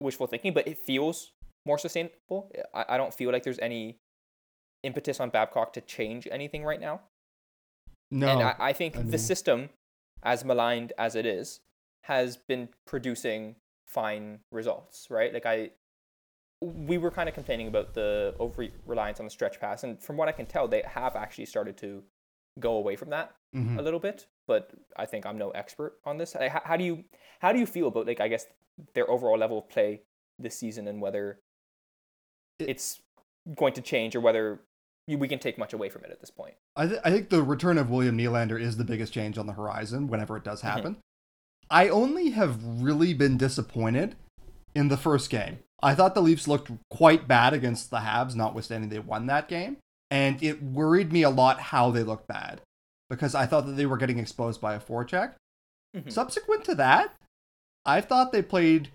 [0.00, 1.32] wishful thinking, but it feels
[1.64, 2.50] more sustainable.
[2.74, 3.98] I, I don't feel like there's any
[4.82, 7.00] impetus on Babcock to change anything right now.
[8.10, 8.28] No.
[8.28, 9.70] and I, I think I the system,
[10.22, 11.60] as maligned as it is,
[12.04, 13.56] has been producing
[13.86, 15.32] fine results, right?
[15.32, 15.70] Like I,
[16.62, 20.16] we were kind of complaining about the over reliance on the stretch pass, and from
[20.16, 22.02] what I can tell, they have actually started to
[22.60, 23.78] go away from that Mhm.
[23.78, 24.26] a little bit.
[24.46, 26.34] But I think I'm no expert on this.
[26.34, 27.04] How, how do you
[27.40, 28.46] how do you feel about like I guess
[28.94, 30.02] their overall level of play
[30.38, 31.40] this season and whether
[32.58, 33.02] It- it's
[33.56, 34.60] going to change or whether
[35.08, 36.54] we can take much away from it at this point?
[36.76, 39.52] I, th- I think the return of William Nylander is the biggest change on the
[39.54, 40.64] horizon whenever it does Mhm.
[40.70, 40.96] happen.
[41.70, 44.16] I only have really been disappointed
[44.74, 45.58] in the first game.
[45.82, 49.78] I thought the Leafs looked quite bad against the Habs, notwithstanding they won that game.
[50.10, 52.60] And it worried me a lot how they looked bad
[53.10, 55.32] because I thought that they were getting exposed by a forecheck.
[55.96, 56.10] Mhm.
[56.12, 57.14] Subsequent to that,
[57.84, 58.90] I thought they played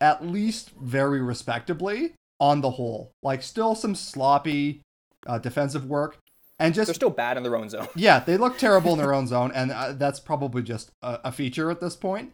[0.00, 3.12] at least very respectably on the whole.
[3.22, 4.82] Like, still some sloppy
[5.26, 6.18] uh, defensive work.
[6.58, 7.88] And just They're still bad in their own zone.
[7.96, 11.32] yeah, they look terrible in their own zone, and uh, that's probably just a, a
[11.32, 12.32] feature at this point.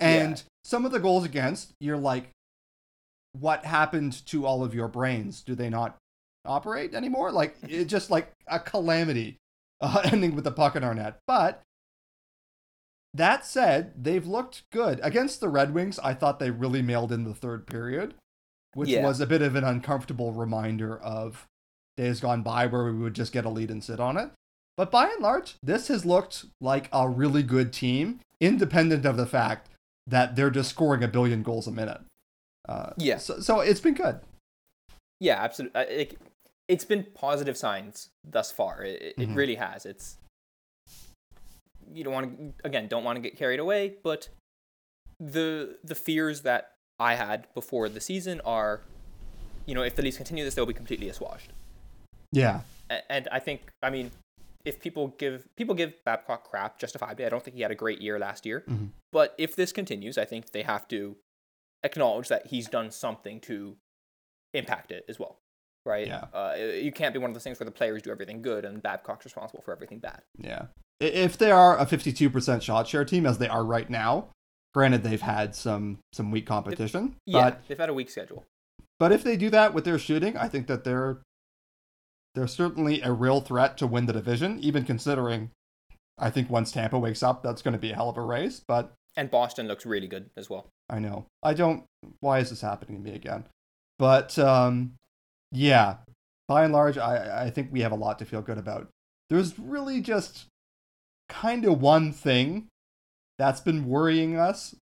[0.00, 0.42] And Yeah.
[0.64, 2.30] some of the goals against, you're like,
[3.32, 5.42] what happened to all of your brains?
[5.42, 5.96] Do they not
[6.44, 7.32] operate anymore?
[7.32, 9.36] Like, it's just like a calamity
[9.80, 11.18] uh, ending with the puck in our net.
[11.26, 11.62] But
[13.12, 14.98] that said, they've looked good.
[15.02, 18.14] Against the Red Wings, I thought they really mailed in the third period,
[18.74, 19.04] which Yeah.
[19.04, 21.46] was a bit of an uncomfortable reminder of
[21.96, 24.30] days gone by where we would just get a lead and sit on it.
[24.76, 29.26] But by and large, this has looked like a really good team, independent of the
[29.26, 29.68] fact
[30.06, 32.00] that they're just scoring a billion goals a minute.
[32.68, 33.18] Uh, Yeah.
[33.18, 34.20] So, so it's been good.
[35.20, 35.80] Yeah, absolutely.
[35.82, 36.18] It,
[36.68, 38.82] it's been positive signs thus far.
[38.82, 39.34] It, Mhm.
[39.36, 39.84] really has.
[39.86, 40.16] It's
[41.92, 44.28] you don't want to again don't want to get carried away, but
[45.20, 48.80] the the fears that I had before the season are,
[49.66, 51.52] you know, if the Leafs continue this, they'll be completely assuaged.
[52.32, 52.60] Yeah.
[53.08, 54.10] And I think, I mean,
[54.64, 58.00] if people give people give Babcock crap justifiably, I don't think he had a great
[58.00, 58.64] year last year.
[58.68, 58.90] Mhm.
[59.12, 61.16] But if this continues, I think they have to
[61.82, 63.76] acknowledge that he's done something to
[64.54, 65.38] impact it as well,
[65.84, 66.06] right?
[66.06, 66.24] Yeah.
[66.32, 68.82] Uh, you can't be one of those things where the players do everything good and
[68.82, 70.22] Babcock's responsible for everything bad.
[70.38, 70.66] Yeah.
[71.00, 74.28] If they are a 52% shot share team, as they are right now,
[74.72, 78.44] granted they've had some some weak competition, Yeah, but they've had a weak schedule.
[78.98, 81.18] but if they do that with their shooting, I think that they're
[82.34, 85.50] they're certainly a real threat to win the division, even considering
[86.18, 88.62] I think once Tampa wakes up, that's going to be a hell of a race.
[88.66, 90.68] But And Boston looks really good as well.
[90.88, 91.84] I know I don't.
[92.20, 93.44] Why is this happening to me again?
[93.98, 94.94] But um,
[95.52, 95.96] yeah,
[96.48, 98.88] by and large, I I think we have a lot to feel good about.
[99.30, 100.46] There's really just
[101.28, 102.68] kind of one thing
[103.38, 104.74] that's been worrying us.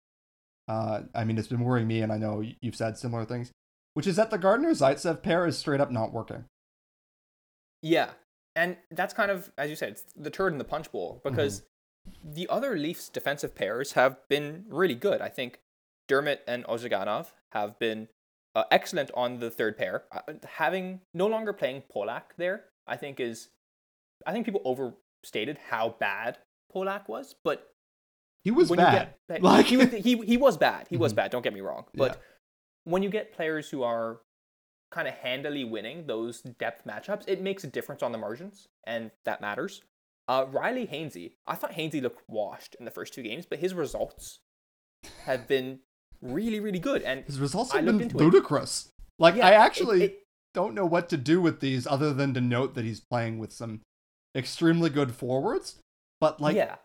[0.66, 3.50] Uh, I mean, it's been worrying me, and I know you've said similar things,
[3.94, 6.44] which is that the Gardiner Zaitsev pair is straight up not working.
[7.82, 8.10] Yeah.
[8.56, 11.62] And that's kind of, as you said, it's the turd in the punch bowl because
[12.24, 15.20] the other Leafs defensive pairs have been really good.
[15.20, 15.60] I think
[16.08, 18.08] Dermott and Ozhiganov have been
[18.56, 20.04] uh, excellent on the third pair.
[20.10, 23.48] Uh, having no longer playing Polak there, I think is,
[24.26, 26.38] I think people overstated how bad
[26.74, 27.68] Polak was, but
[28.42, 29.14] He was bad.
[29.28, 30.86] get Like- he, was, he he was bad.
[30.88, 31.16] He was Mhm.
[31.16, 31.30] bad.
[31.30, 32.22] Don't get me wrong, but Yeah.
[32.84, 34.20] when you get players who are
[34.90, 39.10] kind of handily winning those depth matchups, it makes a difference on the margins, and
[39.24, 39.82] that matters.
[40.28, 43.74] Uh, Rielly Hainsey, I thought Hainsey looked washed in the first two games, but his
[43.74, 44.40] results
[45.24, 45.80] have been
[46.22, 47.02] really, really good.
[47.02, 48.20] And His results have been into it.
[48.20, 48.88] ludicrous.
[49.18, 50.18] Like yeah, I actually it-
[50.54, 53.52] don't know what to do with these other than to note that he's playing with
[53.52, 53.80] some
[54.36, 55.78] extremely good forwards.
[56.20, 56.76] But like, yeah,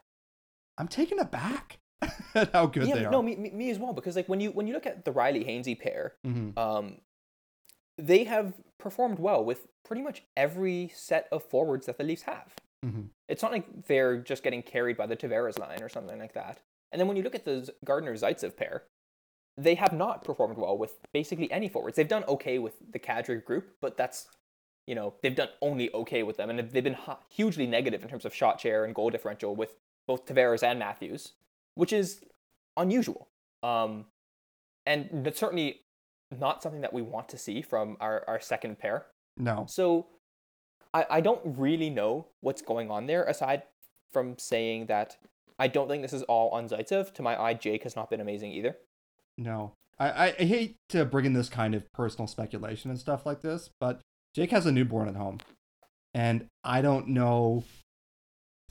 [0.78, 1.78] I'm taken aback
[2.36, 3.12] at how good yeah, they are.
[3.12, 3.94] no, me, me, me as well.
[3.94, 6.58] Because like when you when you look at the Rielly Hainsey pair, Mhm.
[6.58, 6.98] um,
[7.98, 12.54] they have performed well with pretty much every set of forwards that the Leafs have.
[12.84, 13.10] Mhm.
[13.28, 16.62] It's not like they're just getting carried by the Tavares line or something like that.
[16.92, 18.84] And then when you look at the Gardiner Zaitsev pair,
[19.58, 21.96] they have not performed well with basically any forwards.
[21.96, 24.28] They've done okay with the Kadri group, but that's
[24.86, 26.98] you know they've done only okay with them, and they've been
[27.30, 29.78] hugely negative in terms of shot share and goal differential with
[30.08, 31.34] both Tavares and Matthews,
[31.74, 32.24] which is
[32.78, 33.30] unusual.
[33.64, 34.06] Um,
[34.86, 35.85] and certainly
[36.40, 39.06] not something that we want to see from our, our second pair.
[39.38, 39.66] No.
[39.68, 40.08] So
[40.94, 43.64] I, I don't really know what's going on there aside
[44.14, 45.18] from saying that
[45.60, 47.14] I don't think this is all on Zaitsev.
[47.14, 48.78] To my eye, Jake has not been amazing either.
[49.38, 49.74] No.
[50.00, 53.42] I, I, I hate to bring in this kind of personal speculation and stuff like
[53.42, 54.02] this, but
[54.34, 55.40] Jake has a newborn at home.
[56.14, 57.64] And I don't know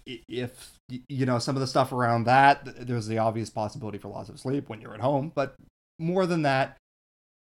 [0.07, 4.29] if, you know, some of the stuff around that, there's the obvious possibility for loss
[4.29, 5.33] of sleep when you're at home.
[5.35, 5.55] But
[5.99, 6.77] more than that,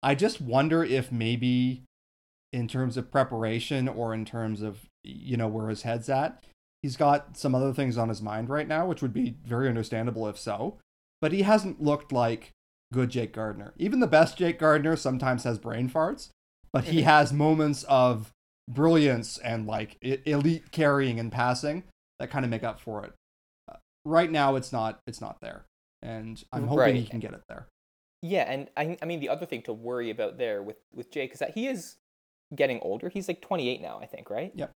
[0.02, 1.84] I just wonder if maybe
[2.52, 6.44] in terms of preparation or in terms of, you know, where his head's at,
[6.82, 10.28] he's got some other things on his mind right now, which would be very understandable
[10.28, 10.78] if so.
[11.22, 12.52] But he hasn't looked like
[12.94, 13.74] good Jake Gardiner.
[13.78, 16.30] Even the best Jake Gardiner sometimes has brain farts,
[16.72, 18.32] but he has moments of
[18.70, 21.84] brilliance and like elite carrying and passing
[22.20, 23.14] that kind of make up for it.
[23.70, 25.00] Uh, right now, it's not.
[25.08, 25.66] It's not there,
[26.02, 27.68] and I'm hoping he can get it there.
[28.22, 31.34] Yeah, and I, I mean the other thing to worry about there with with Jake
[31.34, 31.98] is that he is
[32.56, 33.10] getting older.
[33.10, 34.52] He's like 28 now, I think, right?
[34.56, 34.72] Yep.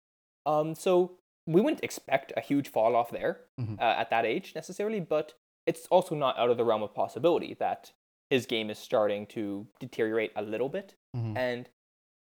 [0.46, 3.78] Um, so we wouldn't expect a huge fall off there Mhm.
[3.78, 5.34] uh, at that age necessarily, but
[5.66, 7.92] it's also not out of the realm of possibility that
[8.28, 10.94] his game is starting to deteriorate a little bit.
[11.16, 11.36] Mhm.
[11.36, 11.70] And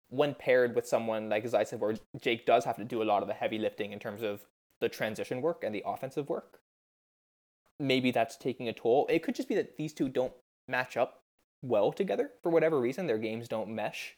[0.09, 3.27] when paired with someone like Zaitsev, where Jake does have to do a lot of
[3.27, 4.47] the heavy lifting in terms of
[4.79, 6.61] the transition work and the offensive work,
[7.79, 9.05] maybe that's taking a toll.
[9.09, 10.33] It could just be that these two don't
[10.67, 11.23] match up
[11.61, 13.07] well together for whatever reason.
[13.07, 14.15] Their games don't mesh.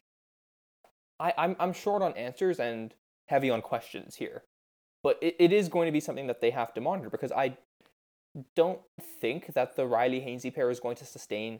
[1.19, 2.93] I, I'm I'm short on answers and
[3.27, 4.43] heavy on questions here,
[5.03, 7.57] but it, it is going to be something that they have to monitor because I
[8.55, 8.81] don't
[9.19, 11.59] think that the Rielly Hainsey pair is going to sustain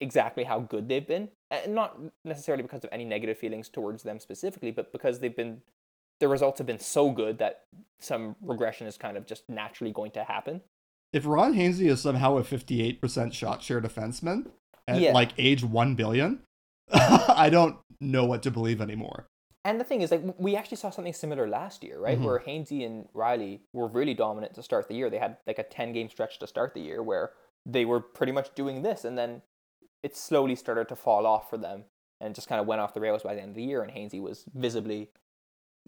[0.00, 4.18] exactly how good they've been, and not necessarily because of any negative feelings towards them
[4.20, 5.62] specifically, but because they've been
[6.20, 7.62] the results have been so good that
[7.98, 10.60] some regression is kind of just naturally going to happen.
[11.12, 14.50] If Ron Hainsey is somehow a 58% shot share defenseman
[14.88, 15.12] at Yeah.
[15.12, 16.40] like age 1 billion,
[16.92, 19.26] I don't know what to believe anymore.
[19.64, 22.18] And the thing is, like, we actually saw something similar last year, right?
[22.18, 22.24] Mhm.
[22.24, 25.08] Where Hainsey and Rielly were really dominant to start the year.
[25.08, 27.32] They had like a 10 game stretch to start the year where
[27.64, 29.42] they were pretty much doing this, and then
[30.02, 31.84] it slowly started to fall off for them
[32.20, 33.82] and just kind of went off the rails by the end of the year.
[33.82, 35.10] And Hainsey was visibly,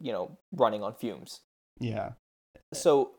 [0.01, 1.41] you know, running on fumes.
[1.81, 2.13] Yeah.
[2.73, 3.17] So,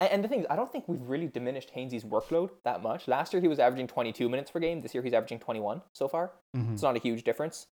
[0.00, 3.08] and, the thing is, I don't think we've really diminished Hainsey's workload that much.
[3.08, 4.82] Last year he was averaging 22 minutes per game.
[4.82, 6.32] This year he's averaging 21 so far.
[6.56, 6.72] Mhm.
[6.74, 7.68] It's not a huge difference.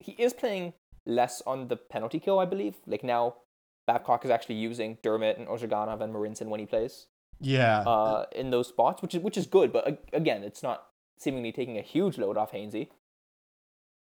[0.00, 0.74] He is playing
[1.06, 2.76] less on the penalty kill, I believe.
[2.86, 3.36] Like now,
[3.86, 7.06] Babcock is actually using Dermott and Ozhiganov and Marincin when he plays
[7.40, 7.80] Yeah.
[7.80, 9.72] uh, in those spots, which is which is good.
[9.72, 10.86] But again, it's not
[11.18, 12.88] seemingly taking a huge load off Hainsey.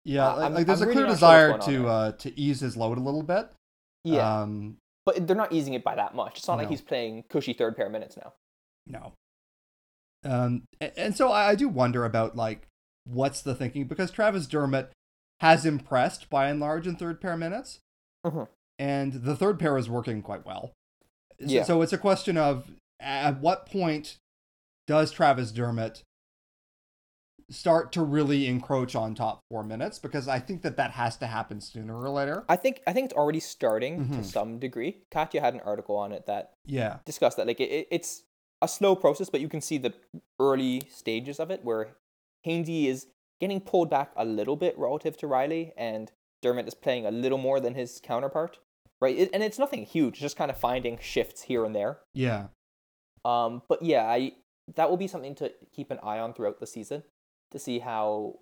[0.04, 2.40] yeah, uh, like, like there's I'm a really clear not sure desire to uh to
[2.40, 3.50] ease his load a little bit.
[4.04, 4.78] Yeah, Um
[5.08, 6.38] but they're not easing it by that much.
[6.38, 8.34] It's not like he's playing cushy third pair minutes now.
[8.86, 9.14] no.
[10.24, 12.68] Um and, so I, do wonder about like
[13.06, 14.92] what's the thinking because Travis Dermott
[15.40, 17.80] has impressed by and large in third pair minutes.
[18.26, 18.48] Mhm.
[18.80, 20.74] And the third pair is working quite well.
[21.40, 21.64] So- Yeah.
[21.64, 24.18] So it's a question of at what point
[24.88, 26.02] does Travis Dermott
[27.50, 30.00] start to really encroach on top four minutes?
[30.00, 32.44] Because I think that that has to happen sooner or later.
[32.50, 34.16] I think I think it's already starting Mhm.
[34.18, 35.04] to some degree.
[35.12, 37.00] Katya had an article on it that Yeah.
[37.06, 37.48] discussed that.
[37.48, 38.24] Like it, it- it's
[38.62, 39.94] a slow process, but you can see the
[40.40, 41.96] early stages of it where
[42.46, 43.08] Hainsey is
[43.40, 47.38] getting pulled back a little bit relative to Rielly, and Dermott is playing a little
[47.38, 48.60] more than his counterpart.
[49.00, 52.00] Right, it, and it's nothing huge, just kind of finding shifts here and there.
[52.16, 52.48] Yeah.
[53.24, 54.34] Um, but yeah, I
[54.76, 57.04] that will be something to keep an eye on throughout the season
[57.52, 58.40] to see how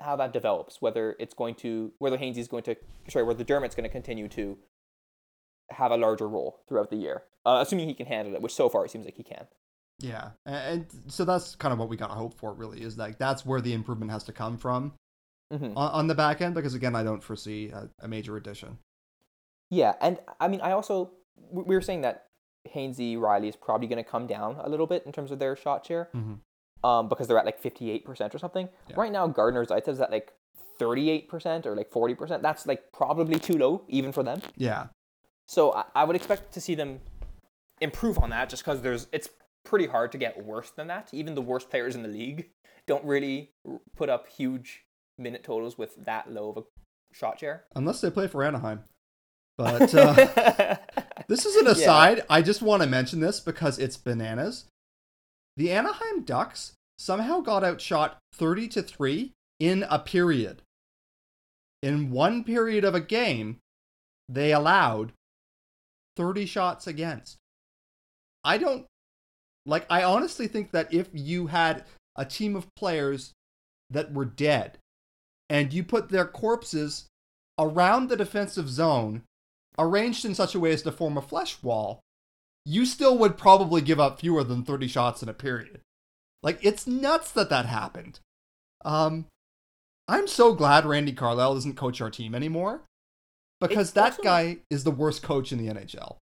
[0.00, 0.80] how that develops.
[0.80, 2.76] Whether it's going to whether Hainsey's going to
[3.08, 4.58] sorry whether Dermott's going to continue to
[5.70, 8.68] have a larger role throughout the year, uh, assuming he can handle it, which so
[8.68, 9.46] far it seems like he can.
[9.98, 12.52] Yeah, and so that's kind of what we gotta hope for.
[12.52, 14.94] Really, is like that's where the improvement has to come from
[15.52, 16.54] hmm on, on the back end.
[16.54, 18.78] Because again, I don't foresee a, a major addition.
[19.70, 22.26] Yeah, and I mean, I also we we were saying that
[22.74, 25.54] Hainsey Rielly is probably going to come down a little bit in terms of their
[25.56, 26.38] shot share, Mhm.
[26.84, 28.68] Um, because they're at like fifty eight percent or something.
[28.88, 28.96] Yeah.
[28.98, 30.32] Right now, Gardiner Zaitsev's at like
[30.78, 32.42] thirty eight percent or like forty percent.
[32.42, 34.40] That's like probably too low even for them.
[34.56, 34.86] Yeah,
[35.48, 37.00] So I, I would expect to see them
[37.80, 39.28] improve on that, just because there's it's
[39.64, 41.08] pretty hard to get worse than that.
[41.12, 42.48] Even the worst players in the league
[42.88, 44.82] don't really r- put up huge
[45.18, 46.62] minute totals with that low of a
[47.14, 47.64] shot share.
[47.76, 48.80] unless they play for Anaheim.
[49.58, 50.14] But uh,
[51.28, 51.72] this is an Yeah.
[51.72, 52.22] aside.
[52.30, 54.64] I just want to mention this because it's bananas.
[55.56, 60.62] The Anaheim Ducks somehow got outshot thirty to three in a period.
[61.82, 63.58] In one period of a game,
[64.28, 65.12] they allowed
[66.16, 67.36] 30 shots against.
[68.44, 68.86] I don't
[69.64, 71.84] like I honestly think that if you had
[72.16, 73.32] a team of players
[73.90, 74.78] that were dead
[75.48, 77.06] and you put their corpses
[77.58, 79.22] around the defensive zone
[79.78, 82.00] arranged in such a way as to form a flesh wall,
[82.64, 85.80] you still would probably give up fewer than 30 shots in a period.
[86.42, 88.20] Like it's nuts that that happened.
[88.84, 89.26] Um
[90.08, 92.82] I'm so glad Randy Carlyle doesn't coach our team anymore
[93.60, 96.16] because It's that also- guy is the worst coach in the NHL.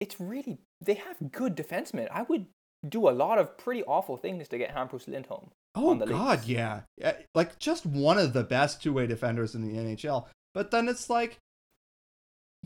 [0.00, 2.08] it's really they have good defensemen.
[2.10, 2.46] I would
[2.86, 5.50] do a lot of pretty awful things to get Hampus Lindholm.
[5.74, 6.48] Oh on the God, Leafs.
[6.48, 6.80] yeah.
[7.02, 10.26] Uh, Like just one of the best two-way defenders in the NHL.
[10.52, 11.38] But then it's like,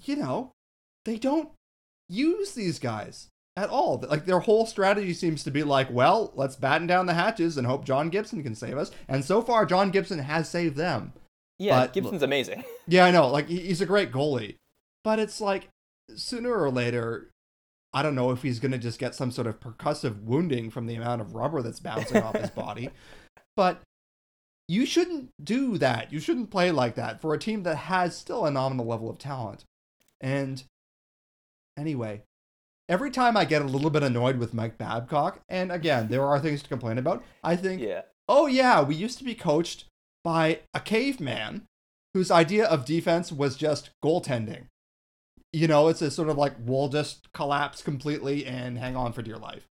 [0.05, 0.53] you know,
[1.05, 1.51] they don't
[2.09, 4.05] use these guys at all.
[4.09, 7.67] Like their whole strategy seems to be like, well, let's batten down the hatches and
[7.67, 8.91] hope John Gibson can save us.
[9.09, 11.13] And so far, John Gibson has saved them.
[11.59, 12.65] Yeah, But- Gibson's amazing.
[12.87, 13.29] Yeah, I know.
[13.29, 14.57] Like he's a great goalie,
[15.05, 15.69] but it's like
[16.17, 17.29] sooner or later,
[17.93, 20.95] I don't know if he's gonna just get some sort of percussive wounding from the
[20.95, 22.91] amount of rubber that's bouncing off his body.
[23.57, 23.81] But
[24.69, 26.13] you shouldn't do that.
[26.13, 29.19] You shouldn't play like that for a team that has still a nominal level of
[29.19, 29.65] talent.
[30.21, 30.63] And
[31.79, 32.23] anyway,
[32.89, 36.41] every time I get a little bit annoyed with Mike Babcock, and again, there are
[36.41, 37.23] things to complain about.
[37.45, 38.03] I think yeah.
[38.29, 39.85] oh yeah, we used to be coached
[40.25, 41.67] by a caveman
[42.15, 44.65] whose idea of defense was just goaltending.
[45.53, 49.23] You know, it's a sort of like we'll just collapse completely and hang on for
[49.23, 49.67] dear life.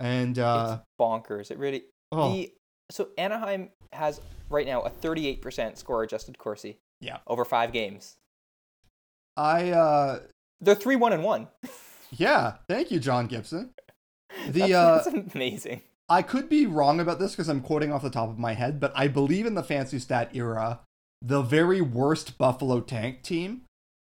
[0.00, 1.50] And uh, it's bonkers.
[1.50, 1.84] It really.
[2.12, 2.52] oh, The
[2.90, 6.78] so Anaheim has right now a 38% score adjusted Corsi.
[7.00, 7.18] Yeah.
[7.26, 8.16] Over five games.
[9.36, 10.20] I uh,
[10.60, 11.48] They're three one and one.
[12.10, 13.70] yeah, thank you, John Gibson.
[14.48, 15.82] The that's, uh, that's amazing.
[16.08, 18.80] I could be wrong about this because I'm quoting off the top of my head,
[18.80, 20.80] but I believe in the fancy stat era,
[21.20, 23.62] the very worst Buffalo Tank team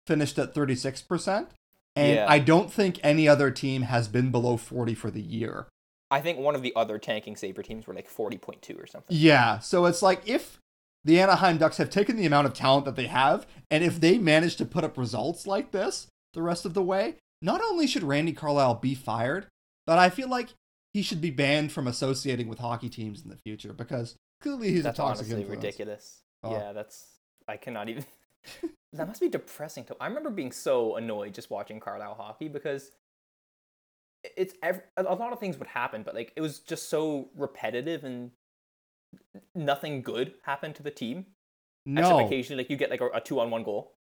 [0.07, 1.49] finished at 36%.
[1.95, 2.27] And Yeah.
[2.29, 5.69] I don't think any other team has been below 40 for the year.
[6.11, 9.17] I think one of the other tanking Sabre teams were like 40.2 or something.
[9.17, 10.59] Yeah, so it's like if
[11.05, 14.19] the Anaheim Ducks have taken the amount of talent that they have, and if they
[14.19, 18.03] manage to put up results like this the rest of the way, not only should
[18.03, 19.47] Randy Carlyle be fired,
[19.87, 20.49] but I feel like
[20.95, 24.83] he should be banned from associating with hockey teams in the future because clearly he's
[24.85, 25.65] That's a toxic honestly influence.
[25.65, 26.23] ridiculous.
[26.43, 26.53] Oh.
[26.53, 27.07] Yeah, that's
[27.49, 28.05] I cannot even.
[28.93, 29.85] that must be depressing.
[29.85, 32.91] To I remember being so annoyed just watching Carlyle hockey because
[34.37, 38.05] it's ev- a lot of things would happen, but like it was just so repetitive
[38.05, 38.31] and
[39.55, 41.27] nothing good happened to the team.
[41.87, 43.95] Except No, occasionally, like you get like a, a two on one goal.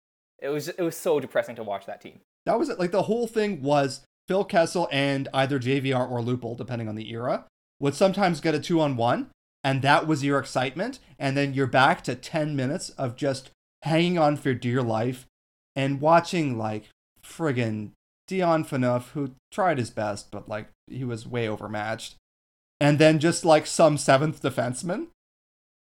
[0.43, 2.20] It was it was so depressing to watch that team.
[2.47, 2.78] that was it.
[2.78, 7.11] Like the whole thing was Phil Kessel and either JVR or Lupul, depending on the
[7.11, 7.47] era,
[7.78, 9.28] would sometimes get a two on one,
[9.64, 10.99] and that was your excitement.
[11.18, 13.51] And then you're back to 10 minutes of just
[13.82, 15.26] hanging on for dear life
[15.74, 16.88] and watching like
[17.22, 17.91] friggin'
[18.26, 22.14] Dion Phaneuf, who tried his best, but like he was way overmatched.
[22.80, 25.09] And then just like some seventh defenseman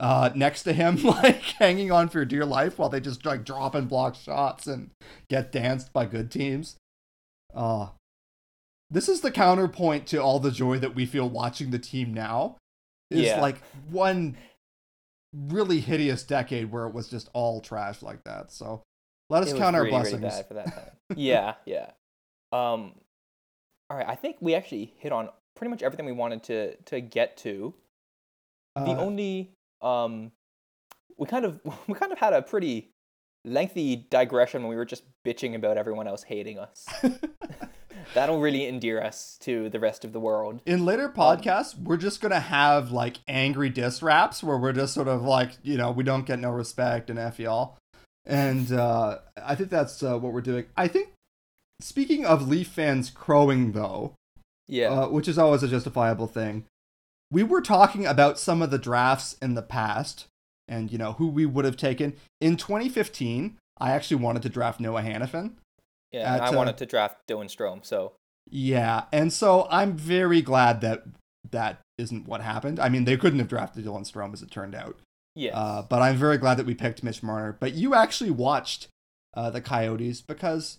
[0.01, 3.75] uh, next to him, like hanging on for dear life while they just like drop
[3.75, 4.91] and block shots and
[5.29, 6.77] get danced by good teams.
[7.55, 7.89] Uh,
[8.91, 12.57] this is the counterpoint to all the joy that we feel watching the team now.
[13.11, 13.41] Is Yeah.
[13.41, 14.37] like one
[15.35, 18.53] really hideous decade where it was just all trash like that.
[18.53, 18.83] So
[19.31, 20.37] let us count our really, really blessings.
[20.37, 20.91] bad for that time.
[21.17, 21.91] yeah, yeah.
[22.53, 22.95] Um,
[23.91, 27.01] all right, I think we actually hit on pretty much everything we wanted to to
[27.01, 27.75] get to.
[28.77, 30.33] The Uh, only um,
[31.19, 32.91] we kind of we kind of had a pretty
[33.45, 36.85] lengthy digression when we were just bitching about everyone else hating us.
[38.15, 40.61] That'll really endear us to the rest of the world.
[40.67, 45.09] in later podcasts, we're just gonna have like angry diss raps where we're just sort
[45.09, 47.77] of like, you know, we don't get no respect and f y'all.
[48.25, 50.67] And uh, I think that's uh, what we're doing.
[50.77, 51.11] I think
[51.81, 54.15] speaking of Leaf fans crowing though,
[54.67, 54.89] Yeah.
[54.91, 56.65] uh, which is always a justifiable thing.
[57.31, 60.27] We were talking about some of the drafts in the past
[60.69, 62.15] and, you know, who we would have taken.
[62.41, 65.53] In 2015, I actually wanted to draft Noah Hanifin.
[66.13, 66.35] yeah.
[66.35, 68.13] And at, I uh, wanted to draft Dylan Strome, so
[68.51, 71.05] Yeah, and so I'm very glad that
[71.51, 72.81] that isn't what happened.
[72.81, 74.99] I mean, they couldn't have drafted Dylan Strome as it turned out.
[75.35, 75.55] yes.
[75.55, 77.57] Uh, but I'm very glad that we picked Mitch Marner.
[77.59, 78.89] But you actually watched
[79.35, 80.79] uh, the Coyotes because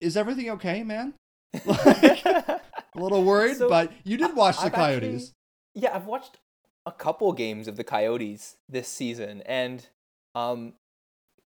[0.00, 1.14] is everything okay, man?
[1.64, 2.57] Like,
[2.96, 5.32] a little worried, So, but you did watch the I've actually- Coyotes.
[5.74, 6.38] Yeah, I've watched
[6.86, 9.86] a couple games of the Coyotes this season, and
[10.34, 10.74] um,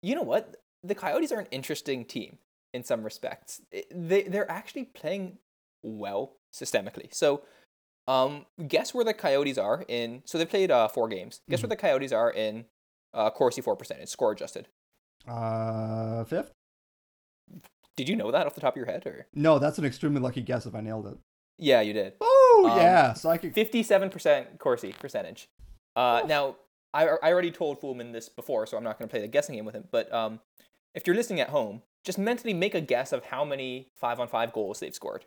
[0.03, 0.57] you know what?
[0.82, 2.39] The Coyotes are an interesting team
[2.74, 3.62] in some respects.
[3.91, 5.39] They they're actually playing
[5.82, 7.12] well systemically.
[7.14, 7.43] So,
[8.07, 10.22] um, guess where the Coyotes are in?
[10.26, 11.41] So they played uh four games.
[11.49, 12.66] Guess where the Coyotes are in?
[13.14, 14.68] Uh, Corsi for percentage, score adjusted.
[15.26, 16.53] Uh, fifth?
[17.99, 19.26] Did you know that off the top of your head, or?
[19.34, 21.18] No, that's an extremely lucky guess if I nailed it.
[21.59, 22.12] Yeah, you did.
[22.20, 23.53] Oh Um, yeah, psychic.
[23.55, 25.49] Fifty-seven percent Corsi percentage.
[25.96, 26.55] Uh, now,
[26.94, 29.57] I, I already told Fulemin this before, so I'm not going to play the guessing
[29.57, 29.88] game with him.
[29.90, 30.38] But um,
[30.94, 34.78] if you're listening at home, just mentally make a guess of how many five-on-five goals
[34.78, 35.24] they've scored.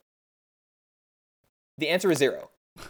[1.77, 2.51] The answer is zero.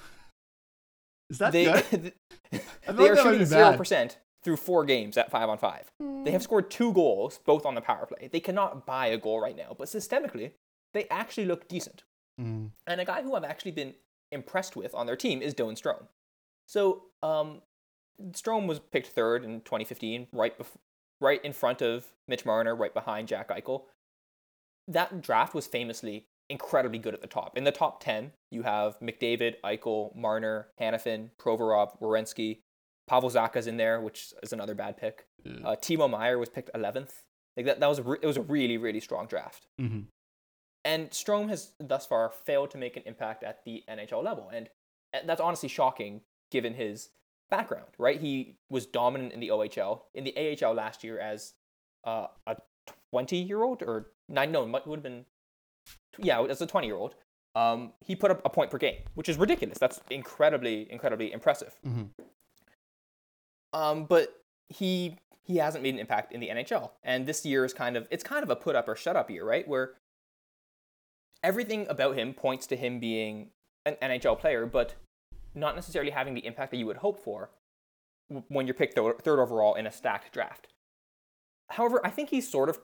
[1.32, 2.14] Is that they good?
[2.88, 5.92] They are shooting zero percent through four games at five-on-five.
[6.24, 8.30] They have scored two goals, both on the power play.
[8.32, 10.52] They cannot buy a goal right now, but systemically,
[10.94, 12.04] they actually look decent.
[12.40, 12.72] Mm.
[12.88, 13.94] And a guy who I've actually been
[14.32, 16.08] impressed with on their team is Dylan Strome.
[16.68, 17.62] So, um,
[18.32, 20.78] Strome was picked third in 2015, right bef-
[21.20, 23.84] right in front of Mitch Marner, right behind Jack Eichel.
[24.88, 27.58] That draft was famously incredibly good at the top.
[27.58, 32.60] In the top 10, you have McDavid, Eichel, Marner, Hanifin, Provorov, Werenski.
[33.12, 35.26] Pavel Zacha's in there, which is another bad pick.
[35.46, 35.62] Ugh.
[35.66, 37.12] Uh, Timo Meier was picked 11th.
[37.58, 39.68] Like that, that was a re- it was a really really strong draft.
[39.80, 40.06] Mhm.
[40.86, 44.50] And Strome has thus far failed to make an impact at the NHL level.
[44.52, 44.70] And
[45.26, 47.10] that's honestly shocking given his
[47.50, 48.20] background, right?
[48.20, 51.54] He was dominant in the OHL, in the AHL last year as
[52.06, 52.56] uh, a
[53.12, 55.26] 20 year old or nine, no, it would have been,
[56.18, 57.16] yeah, as a 20 year old.
[57.56, 59.78] um, he put up a point per game, which is ridiculous.
[59.78, 61.74] That's incredibly, incredibly impressive.
[61.86, 62.08] Mhm.
[63.74, 67.74] Um, but he he hasn't made an impact in the NHL, and this year is
[67.74, 69.68] kind of it's kind of a put up or shut up year, right?
[69.68, 69.94] Where
[71.44, 73.50] everything about him points to him being
[73.86, 74.96] an NHL player, but
[75.56, 77.50] not necessarily having the impact that you would hope for
[78.48, 80.68] when you're picked third, overall in a stacked draft.
[81.72, 82.80] However, I think he's sort of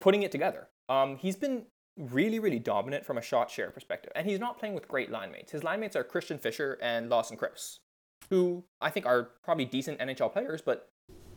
[0.00, 0.68] putting it together.
[0.88, 1.66] Um, he's been
[1.96, 5.30] really, really dominant from a shot share perspective, and he's not playing with great line
[5.30, 5.52] mates.
[5.52, 7.80] His line mates are Christian Fischer and Lawson Crouse,
[8.28, 10.88] who I think are probably decent NHL players, but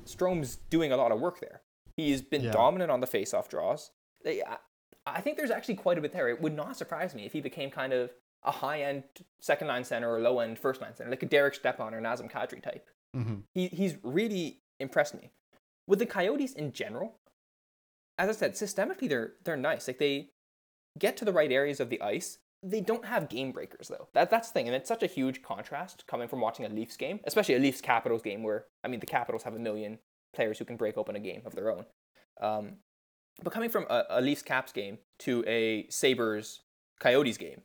[0.05, 1.61] Strome's doing a lot of work there.
[1.95, 2.51] He's been Yeah.
[2.51, 3.91] dominant on the face-off draws.
[4.23, 4.57] They- I,
[5.05, 6.29] I think there's actually quite a bit there.
[6.29, 8.11] It would not surprise me if he became kind of
[8.43, 9.03] a high-end
[9.39, 12.61] second line center or low-end first line center, like a Derek Stepan or Nazem Kadri
[12.61, 12.89] type.
[13.13, 15.31] hmm He, he's really impressed me.
[15.87, 17.19] With the Coyotes in general,
[18.17, 19.87] as I said, systemically they're they're nice.
[19.87, 20.29] Like they
[20.97, 22.37] get to the right areas of the ice.
[22.63, 24.07] They don't have game breakers though.
[24.13, 26.95] That that's the thing, and it's such a huge contrast coming from watching a Leafs
[26.95, 29.99] game, especially a Leafs Capitals game where I mean the Capitals have a million
[30.33, 31.85] players who can break open a game of their own.
[32.41, 32.77] Um,
[33.43, 36.61] but coming from a, a Leafs Caps game to a Sabres
[36.99, 37.61] Coyotes game,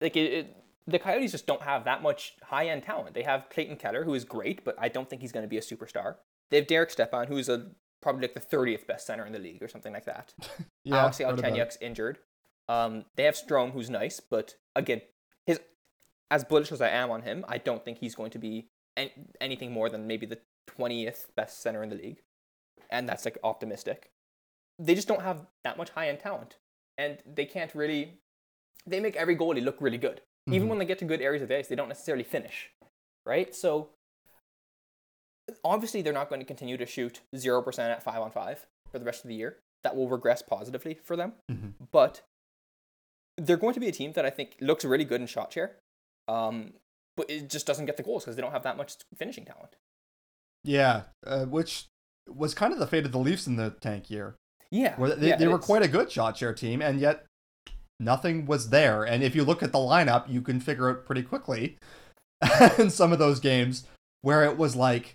[0.00, 3.14] like it, it, the Coyotes just don't have that much high end talent.
[3.14, 5.58] They have Clayton Keller, who is great, but I don't think he's going to be
[5.58, 6.16] a superstar.
[6.50, 9.62] They have Derek Stepan, who's a probably like the thirtieth best center in the league
[9.62, 10.32] or something like that.
[10.84, 11.54] Yeah, Alex heard about it.
[11.54, 12.18] Galchenyuk's injured.
[12.68, 15.02] Um, they have Strome, who's nice, but again,
[15.46, 15.60] his
[16.30, 19.10] as bullish as I am on him, I don't think he's going to be an,
[19.40, 22.22] anything more than maybe the twentieth best center in the league,
[22.90, 24.10] and that's like optimistic.
[24.78, 26.56] They just don't have that much high end talent,
[26.98, 28.20] and they can't really.
[28.86, 30.70] They make every goalie look really good, even Mhm.
[30.70, 31.68] when they get to good areas of the ice.
[31.68, 32.70] They don't necessarily finish,
[33.24, 33.54] right?
[33.54, 33.90] So
[35.64, 38.98] obviously, they're not going to continue to shoot zero percent at five on five for
[38.98, 39.58] the rest of the year.
[39.84, 41.74] That will regress positively for them Mhm.
[41.92, 42.22] but
[43.36, 45.76] they're going to be a team that I think looks really good in shot share,
[46.28, 46.74] um,
[47.16, 49.76] but it just doesn't get the goals because they don't have that much finishing talent.
[50.64, 51.86] Yeah, uh, which
[52.28, 54.36] was kind of the fate of the Leafs in the tank year,
[54.70, 57.24] Yeah, where they, yeah, they were quite a good shot share team, and yet
[58.00, 59.04] nothing was there.
[59.04, 61.78] And if you look at the lineup, you can figure out pretty quickly
[62.78, 63.86] in some of those games
[64.22, 65.14] where it was like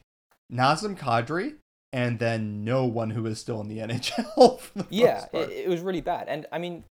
[0.52, 1.56] Nazem Kadri
[1.94, 4.62] and then no one who is still in the NHL.
[4.74, 6.84] The Yeah, it, it was really bad, and I mean,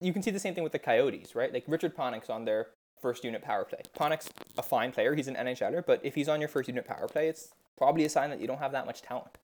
[0.00, 1.52] you can see the same thing with the Coyotes, right?
[1.52, 2.68] Like Richard Panik's on their
[3.00, 3.80] first unit power play.
[3.96, 7.08] Panik's a fine player; he's an NHLer, but if he's on your first unit power
[7.08, 9.38] play, it's probably a sign that you don't have that much talent.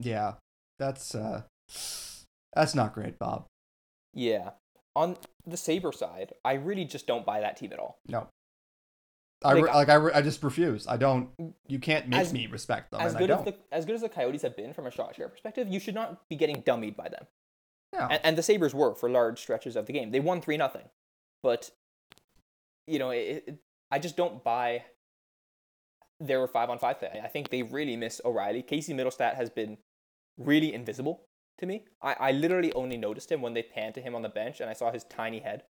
[0.00, 0.34] yeah,
[0.78, 1.42] that's uh,
[2.54, 3.46] that's not great, Bob.
[4.14, 4.50] Yeah.
[4.96, 5.16] On
[5.46, 7.98] the Sabre side, I really just don't buy that team at all.
[8.08, 8.26] No.
[9.44, 10.88] I re- Like, like I, re- I just refuse.
[10.88, 11.28] I don't.
[11.68, 13.94] You can't make As- me respect them, as and good I as the as good
[13.94, 16.62] as the Coyotes have been from a shot share perspective, you should not be getting
[16.62, 17.26] dummied by them.
[17.92, 18.08] Yeah.
[18.10, 20.10] And, and the Sabres were for large stretches of the game.
[20.10, 20.88] They won 3 nothing.
[21.42, 21.70] But,
[22.86, 23.58] you know, it, it,
[23.90, 24.84] I just don't buy
[26.20, 27.20] their 5 on 5 play.
[27.22, 28.62] I think they really miss O'Reilly.
[28.62, 29.78] Casey Mittelstadt has been
[30.36, 31.24] really invisible
[31.58, 31.84] to me.
[32.02, 34.68] I, I literally only noticed him when they panned to him on the bench and
[34.68, 35.64] I saw his tiny head.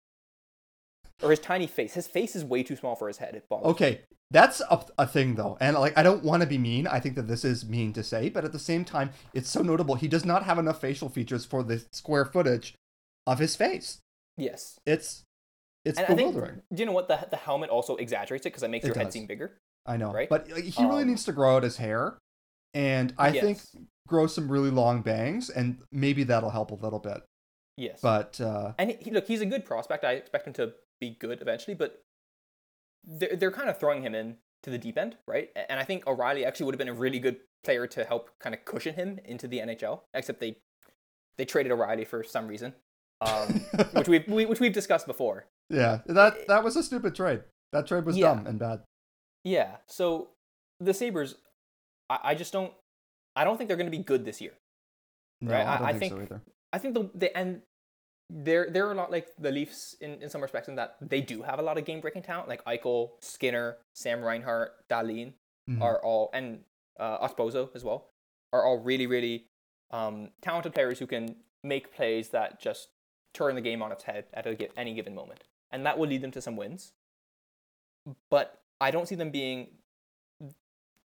[1.21, 1.93] Or his tiny face.
[1.93, 3.41] His face is way too small for his head.
[3.49, 4.01] Okay,
[4.35, 6.87] that's a, a thing though, and like I don't want to be mean.
[6.87, 9.61] I think that this is mean to say, but at the same time, it's so
[9.61, 9.95] notable.
[9.95, 12.75] He does not have enough facial features for the square footage
[13.25, 13.99] of his face.
[14.37, 14.77] Yes.
[14.85, 15.23] It's
[15.85, 16.61] it's And I think, bewildering.
[16.73, 17.07] do you know what?
[17.07, 19.57] The, the helmet also exaggerates it because it makes It your head seem bigger.
[19.85, 20.27] I know, right?
[20.29, 22.17] but like, he really Um, needs to grow out his hair,
[22.73, 23.59] and I think
[24.07, 27.23] grow some really long bangs, and maybe that'll help a little bit.
[27.77, 27.99] Yes.
[28.01, 30.03] But uh, And he, look, he's a good prospect.
[30.03, 32.01] I expect him to be good eventually, but
[33.07, 35.49] they're, they're kind of throwing him in to the deep end, right?
[35.69, 38.53] And I think O'Reilly actually would have been a really good player to help kind
[38.55, 40.57] of cushion him into the NHL, except they
[41.37, 42.73] they traded O'Reilly for some reason,
[43.21, 43.61] um,
[43.93, 45.45] which we've we, which we've discussed before.
[45.69, 47.41] yeah, that that was a stupid trade.
[47.73, 48.33] That trade was Yeah.
[48.35, 48.81] dumb and bad.
[49.43, 49.77] Yeah.
[49.87, 50.29] So
[50.79, 51.35] the Sabres,
[52.09, 52.71] I, I just don't.
[53.35, 54.53] I don't think they're going to be good this year.
[55.41, 56.41] No, Right, I don't I- I think, so think- either.
[56.71, 57.61] I think the, the and
[58.29, 61.41] they're they're a lot like the Leafs in, in some respects in that they do
[61.43, 65.33] have a lot of game breaking talent, like Eichel, Skinner, Sam Reinhart, Dahlin
[65.69, 65.81] Mhm.
[65.81, 66.63] are all and
[66.99, 68.11] uh, Okposo as well
[68.53, 69.47] are all really really
[69.91, 72.89] um, talented players who can make plays that just
[73.33, 76.21] turn the game on its head at a, any given moment, and that will lead
[76.21, 76.93] them to some wins.
[78.29, 79.69] But I don't see them being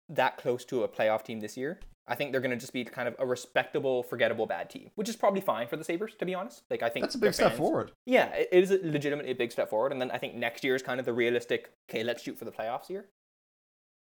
[0.09, 1.81] that close to a playoff team this year.
[2.09, 5.09] I think they're going to just be kind of a respectable, forgettable bad team, which
[5.09, 6.63] is probably fine for the Sabres, to be honest.
[6.71, 7.93] Like I think That's a big step fans- forward.
[8.07, 10.75] Yeah, it is a legitimately a big step forward, and then I think next year
[10.75, 11.71] is kind of the realistic.
[11.91, 13.07] Okay, let's shoot for the playoffs year.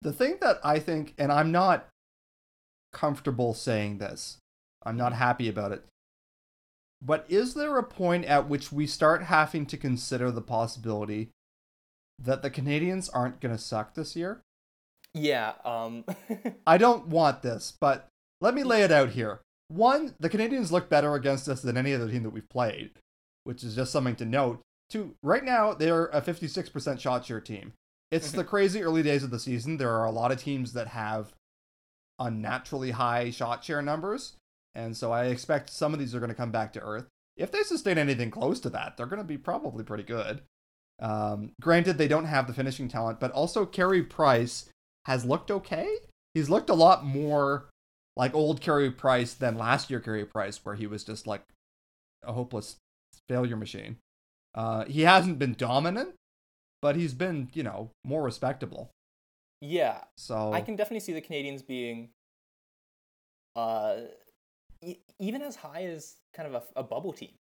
[0.02, 1.88] The thing that I think, and I'm not
[2.92, 4.38] comfortable saying this,
[4.84, 5.22] I'm not mm-hmm.
[5.22, 5.84] happy about it.
[7.02, 11.30] But is there a point at which we start having to consider the possibility
[12.18, 14.40] that the Canadiens aren't going to suck this year?
[15.16, 15.54] Yeah.
[15.64, 16.04] Um.
[16.66, 18.08] I don't want this, but
[18.40, 19.40] let me lay it out here.
[19.68, 22.90] One, the Canadiens look better against us than any other team that we've played,
[23.44, 24.60] which is just something to note.
[24.88, 27.72] Two, right now they're a 56% shot share team.
[28.12, 29.78] It's the crazy early days of the season.
[29.78, 31.32] There are a lot of teams that have
[32.20, 34.36] unnaturally high shot share numbers,
[34.76, 37.06] and so I expect some of these are going to come back to earth.
[37.36, 40.42] If they sustain anything close to that, they're going to be probably pretty good.
[41.00, 44.68] Um, granted, they don't have the finishing talent, but also Carey Price
[45.06, 45.98] has looked okay.
[46.34, 47.70] He's looked a lot more
[48.16, 51.42] like old Carey Price than last year Carey Price, where he was just like
[52.24, 52.76] a hopeless
[53.28, 53.98] failure machine.
[54.54, 56.14] Uh, he hasn't been dominant,
[56.82, 58.90] but he's been, you know, more respectable.
[59.60, 60.00] Yeah.
[60.16, 62.10] So I can definitely see the Canadiens being,
[63.54, 63.96] uh,
[64.82, 67.32] e- even as high as kind of a, a bubble team,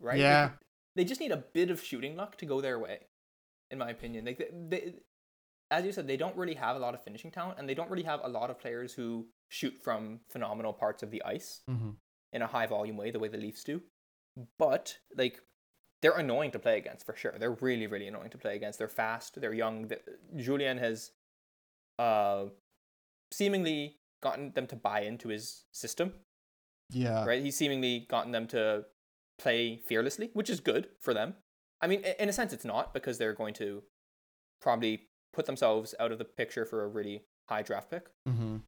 [0.00, 0.18] right?
[0.18, 0.50] Yeah.
[0.94, 3.00] They, they just need a bit of shooting luck to go their way,
[3.70, 4.24] in my opinion.
[4.24, 4.94] Like they, they,
[5.72, 7.90] as you said, they don't really have a lot of finishing talent, and they don't
[7.90, 11.96] really have a lot of players who shoot from phenomenal parts of the ice Mhm.
[12.32, 13.82] in a high volume way, the way the Leafs do.
[14.58, 15.40] But like,
[16.02, 17.38] they're annoying to play against for sure.
[17.38, 18.78] They're really, really annoying to play against.
[18.78, 19.40] They're fast.
[19.40, 19.88] They're young.
[19.88, 20.00] The,
[20.36, 21.12] Julien has,
[21.98, 22.46] uh,
[23.32, 26.14] seemingly gotten them to buy into his system.
[26.90, 27.42] yeah, Right?
[27.42, 28.84] He's seemingly gotten them to
[29.38, 31.36] play fearlessly, which is good for them.
[31.80, 33.82] I mean, in a sense, it's not because they're going to
[34.60, 38.08] probably put themselves out of the picture for a really high draft pick.
[38.26, 38.58] hmm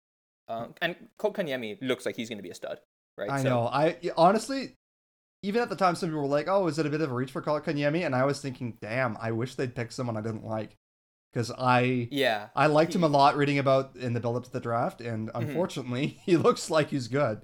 [0.49, 2.81] Um, and Kotkaniemi looks like he's going to be a stud,
[3.17, 3.31] right?
[3.31, 3.67] I So- know.
[3.69, 4.75] I honestly,
[5.43, 7.15] even at the time, some people were like, "Oh, is it a bit of a
[7.15, 10.45] reach for Kotkaniemi?" And I was thinking, "Damn, I wish they'd pick someone I didn't
[10.45, 10.77] like,"
[11.33, 12.49] because I Yeah.
[12.55, 15.31] I liked him a lot reading about in the build up to the draft, and
[15.35, 17.43] unfortunately, he looks like he's good.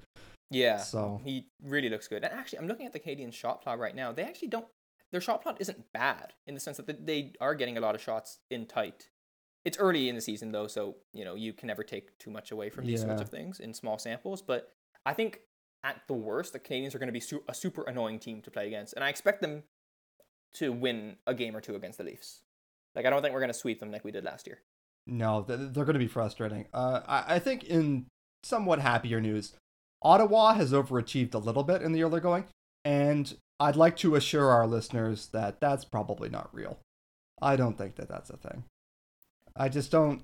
[0.50, 0.78] Yeah.
[0.78, 2.24] So- he really looks good.
[2.24, 4.12] And actually, I'm looking at the Canadian shot plot right now.
[4.12, 4.66] They actually don't.
[5.12, 8.00] Their shot plot isn't bad in the sense that they are getting a lot of
[8.00, 9.09] shots in tight.
[9.64, 12.50] It's early in the season though, so you know you can never take too much
[12.50, 14.40] away from these sorts of things in small samples.
[14.40, 14.72] But
[15.04, 15.40] I think
[15.84, 18.50] at the worst, the Canadiens are going to be su- a super annoying team to
[18.50, 19.64] play against, and I expect them
[20.54, 22.40] to win a game or two against the Leafs.
[22.94, 24.60] Like I don't think we're going to sweep them like we did last year.
[25.06, 26.66] No, they're going to be frustrating.
[26.72, 28.06] Uh, I, I think in
[28.42, 29.54] somewhat happier news,
[30.02, 32.44] Ottawa has overachieved a little bit in the early going,
[32.84, 36.78] and I'd like to assure our listeners that that's probably not real.
[37.42, 38.64] I don't think that that's a thing.
[39.56, 40.22] I just don't.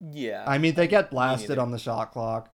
[0.00, 0.44] Yeah.
[0.46, 2.50] I mean, they get blasted on the shot clock.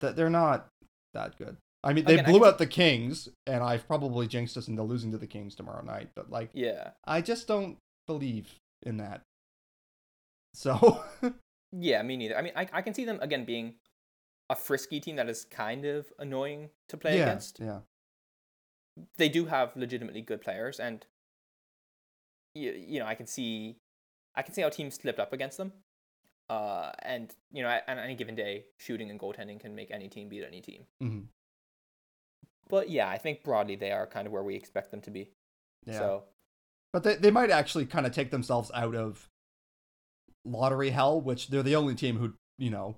[0.00, 0.68] That they're not
[1.14, 1.56] that good.
[1.84, 5.10] I mean, they Again, blew out the Kings, and I've probably jinxed us into losing
[5.12, 6.10] to the Kings tomorrow night.
[6.14, 6.90] But like, yeah.
[7.04, 7.76] I just don't
[8.06, 9.22] believe in that.
[10.54, 11.02] So
[11.72, 12.36] Yeah, me neither.
[12.36, 13.74] I mean, I, I can see them again being
[14.50, 17.58] a frisky team that is kind of annoying to play yeah, against.
[17.60, 17.78] yeah,
[19.16, 21.06] They do have legitimately good players, and
[22.54, 23.76] you, you know I can see,
[24.34, 25.72] I can see how teams slipped up against them.
[26.48, 30.28] Uh, and you know, on any given day, shooting and goaltending can make any team
[30.28, 30.84] beat any team.
[31.00, 31.20] hmm
[32.68, 35.30] But yeah, I think broadly they are kind of where we expect them to be.
[35.86, 35.98] yeah.
[35.98, 36.24] So
[36.92, 39.28] But they, they might actually kind of take themselves out of
[40.44, 42.96] lottery hell, which they're the only team who, you know,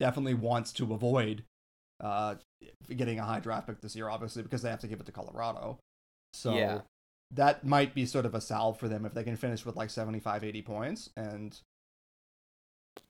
[0.00, 1.44] definitely wants to avoid
[2.00, 2.36] uh,
[2.96, 5.12] getting a high draft pick this year, obviously, because they have to give it to
[5.12, 5.78] Colorado.
[6.32, 6.80] So Yeah.
[7.32, 9.90] That might be sort of a salve for them if they can finish with like
[9.90, 11.58] 75, 80 points and,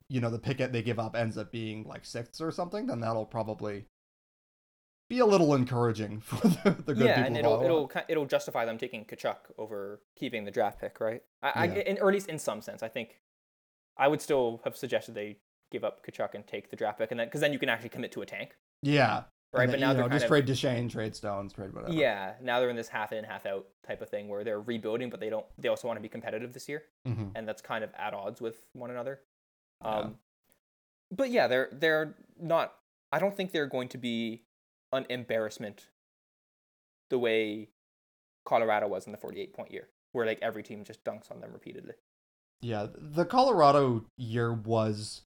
[0.07, 3.01] you know, the picket they give up ends up being like sixth or something, then
[3.01, 3.85] that'll probably
[5.09, 8.65] be a little encouraging for the, the good yeah, people and it'll it'll it'll justify
[8.65, 11.21] them taking Tkachuk over keeping the draft pick, right?
[11.41, 13.19] I, I in, or at least in some sense, I think
[13.97, 15.37] I would still have suggested they
[15.71, 17.89] give up Tkachuk and take the draft pick, and then because then you can actually
[17.89, 19.23] commit to a tank, Yeah.
[19.53, 19.63] Right?
[19.63, 21.93] And But now you they're know, kind just of trade Duchene, trade Stones, trade whatever.
[21.93, 22.33] yeah.
[22.41, 25.19] Now they're in this half in, half out type of thing where they're rebuilding, but
[25.19, 25.45] they don't.
[25.59, 28.41] They also want to be competitive this year, hmm and that's kind of at odds
[28.41, 29.19] with one another.
[29.83, 29.89] Yeah.
[29.89, 30.15] Um,
[31.11, 32.73] but yeah, they're they're not.
[33.11, 34.41] I don't think they're going to be
[34.91, 35.89] an embarrassment
[37.11, 37.69] the way
[38.45, 41.51] Colorado was in the 48 point year, where like every team just dunks on them
[41.53, 41.93] repeatedly.
[42.61, 42.87] Yeah.
[42.95, 45.21] The Colorado year was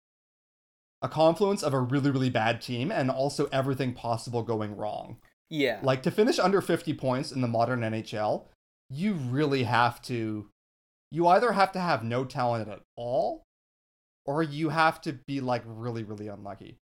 [1.02, 5.18] a confluence of a really, really bad team and also everything possible going wrong.
[5.50, 5.80] Yeah.
[5.84, 8.46] Like to finish under 50 points in the modern NHL,
[8.90, 10.50] you really have to.
[11.10, 13.44] You either have to have no talent at all,
[14.26, 16.78] or you have to be like really, really unlucky.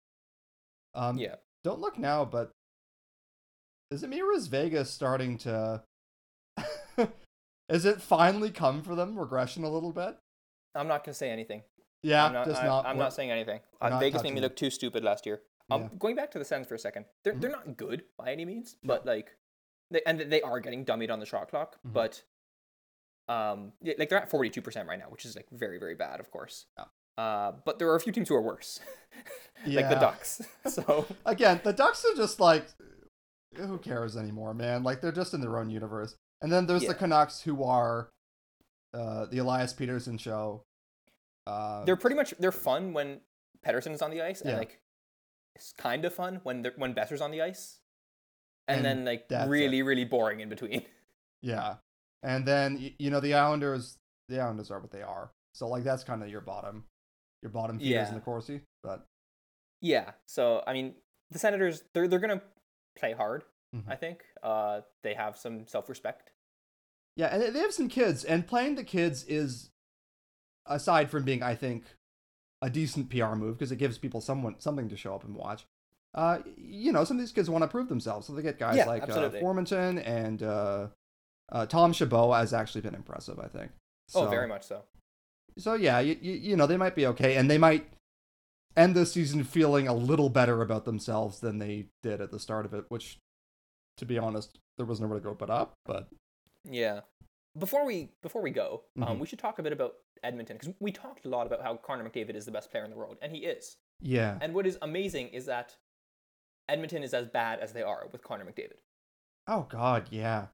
[0.96, 1.36] Um, yeah.
[1.66, 2.52] Don't look now, but
[3.92, 5.84] is it Emira's Vegas starting to?
[7.70, 10.18] Is it finally come for them regression a little bit?
[10.76, 11.64] I'm not gonna say anything.
[12.04, 12.86] Yeah, I'm not, just I, not.
[12.86, 13.62] I'm not saying anything.
[13.82, 15.42] Uh, not Vegas made me look too stupid last year.
[15.72, 15.90] Um, Yeah.
[15.98, 18.76] going back to the Sens for a second, they're they're not good by any means,
[18.84, 19.38] but like,
[19.90, 21.94] they, and they are getting dummied on the shot clock, Mhm.
[21.94, 22.24] but
[23.30, 25.96] um, yeah, like they're at forty two percent right now, which is like very very
[25.96, 26.66] bad, of course.
[26.78, 26.86] Yeah.
[27.24, 28.80] Uh, but there are a few teams who are worse,
[29.66, 30.42] like the Ducks.
[30.68, 32.66] So Again, the Ducks are just like,
[33.56, 34.84] who cares anymore, man?
[34.84, 36.16] Like they're just in their own universe.
[36.42, 36.90] And then there's Yeah.
[36.90, 38.10] the Canucks, who are
[38.94, 40.64] uh, the Elias Pettersson show.
[41.46, 43.20] Uh, they're pretty much they're fun when
[43.66, 44.80] Pettersson's on the ice, and like
[45.56, 47.80] it's kind of fun when they're when Boeser's on the ice,
[48.68, 50.84] and, And then like really really boring in between.
[51.42, 51.76] yeah,
[52.22, 53.98] and then you know the Islanders.
[54.30, 55.32] The Islanders are what they are.
[55.54, 56.86] So like that's kind of your bottom,
[57.42, 58.08] your bottom feeders Yeah.
[58.10, 58.62] in the Corsi.
[58.82, 59.06] But
[59.82, 60.12] Yeah.
[60.28, 60.96] So I mean,
[61.30, 62.42] the Senators they're they're gonna
[62.98, 63.44] play hard.
[63.76, 63.84] Mhm.
[63.90, 66.32] I think uh, they have some self respect.
[67.18, 69.70] yeah, and they have some kids, and playing the kids is,
[70.66, 71.84] aside from being, I think,
[72.62, 75.66] a decent PR move because it gives people someone something to show up and watch.
[76.16, 78.78] Uh, you know, some of these kids want to prove themselves, so they get guys
[78.78, 79.30] Yeah, like uh.
[79.32, 80.88] Formenton and uh,
[81.52, 83.40] uh, Tom Chabot has actually been impressive.
[83.40, 83.72] I think.
[84.14, 84.84] Oh, very much so.
[85.58, 87.88] So yeah, you, you you know they might be okay, and they might
[88.78, 92.66] end the season feeling a little better about themselves than they did at the start
[92.66, 92.86] of it.
[92.90, 93.18] Which,
[93.98, 95.74] to be honest, there was nowhere to go but up.
[95.86, 96.10] But
[96.70, 97.02] Yeah.
[97.58, 99.20] Before we before we go, um, Mhm.
[99.20, 102.10] we should talk a bit about Edmonton because we talked a lot about how Connor
[102.10, 103.78] McDavid is the best player in the world, and he is.
[104.00, 105.76] yeah, And what is amazing is that
[106.68, 108.78] Edmonton is as bad as they are with Connor McDavid.
[109.48, 110.48] oh god, yeah.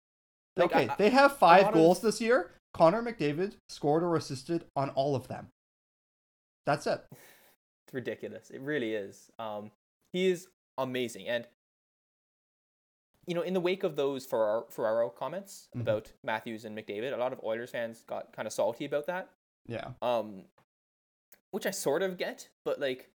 [0.58, 2.52] Like, okay, I- they have five of- goals this year.
[2.74, 5.52] Connor McDavid scored or assisted on all of them.
[6.66, 7.02] That's it.
[7.88, 8.52] It's ridiculous.
[8.52, 9.32] It really is.
[9.40, 9.72] Um,
[10.14, 10.48] he is
[10.78, 11.48] amazing, and
[13.30, 15.82] you know, in the wake of those Ferraro, Ferraro comments Mhm.
[15.82, 19.30] about Matthews and McDavid, a lot of Oilers fans got kind of salty about that.
[19.68, 20.46] Yeah, Um,
[21.52, 23.12] which I sort of get, but like,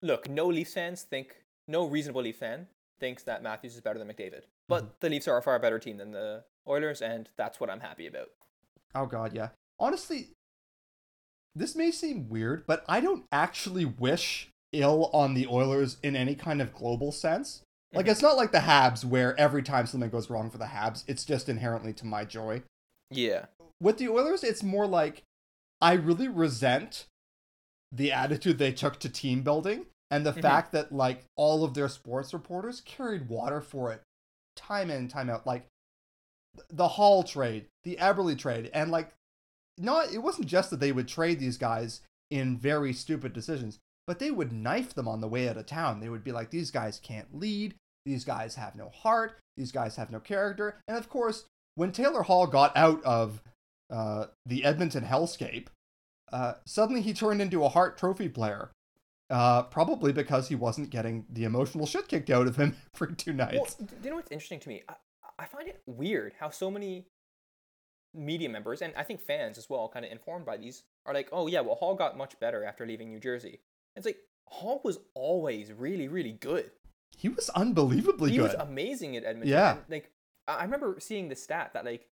[0.00, 2.68] look, no Leafs fans think, no reasonable Leaf fan
[3.00, 4.44] thinks that Matthews is better than McDavid.
[4.68, 7.80] But the Leafs are a far better team than the Oilers, and that's what I'm
[7.80, 8.30] happy about.
[8.94, 9.48] Oh god, yeah.
[9.80, 10.28] Honestly,
[11.56, 16.36] this may seem weird, but I don't actually wish ill on the Oilers in any
[16.36, 17.64] kind of global sense.
[17.92, 21.02] Like it's not like the Habs where every time something goes wrong for the Habs,
[21.06, 22.62] it's just inherently to my joy.
[23.10, 23.46] Yeah.
[23.80, 25.24] With the Oilers, it's more like
[25.80, 27.06] I really resent
[27.90, 30.42] the attitude they took to team building and the Mhm.
[30.42, 34.02] fact that like all of their sports reporters carried water for it
[34.54, 35.66] time in time out like
[36.68, 39.12] the Hall trade, the Eberle trade and like
[39.78, 43.80] not it wasn't just that they would trade these guys in very stupid decisions,
[44.10, 46.00] but they would knife them on the way out of town.
[46.00, 49.94] They would be like these guys can't lead, these guys have no heart, these guys
[49.94, 50.80] have no character.
[50.88, 51.44] And of course,
[51.76, 53.40] when Taylor Hall got out of
[53.88, 55.68] uh, the Edmonton hellscape,
[56.32, 58.72] uh, suddenly he turned into a Hart Trophy player.
[59.30, 63.32] Uh, probably because he wasn't getting the emotional shit kicked out of him for two
[63.32, 63.74] nights.
[63.76, 64.82] d- you know what's interesting to me?
[64.88, 64.94] I,
[65.38, 67.06] I find it weird how so many
[68.12, 71.28] media members and I think fans as well, kind of informed by these, are like,
[71.30, 73.60] "Oh yeah, well Hall got much better after leaving New Jersey."
[73.96, 76.70] It's like Hall was always really, really good.
[77.16, 78.50] He was unbelievably he good.
[78.50, 79.48] He was amazing at Edmonton.
[79.50, 79.72] Yeah.
[79.72, 80.10] And, like
[80.48, 82.06] I remember seeing the stat that like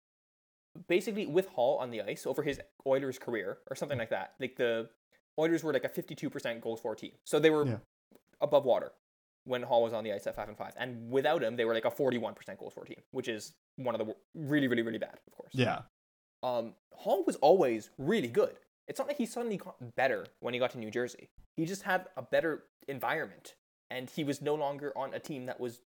[0.87, 4.55] basically with Hall on the ice over his Oilers career or something like that, like
[4.55, 4.89] the
[5.39, 7.11] Oilers were like a 52% goals for team.
[7.25, 7.77] So they were Yeah.
[8.41, 8.91] above water
[9.45, 10.73] when Hall was on the ice at 5 and 5.
[10.77, 14.05] And without him, they were like a 41% goals for team, which is one of
[14.05, 15.51] the really really really bad, of course.
[15.53, 15.81] yeah.
[16.43, 18.57] Um Hall was always really good.
[18.89, 21.29] It's not like he suddenly got better when he got to New Jersey.
[21.55, 23.53] He just had a better environment
[23.91, 25.81] and he was no longer on a team that was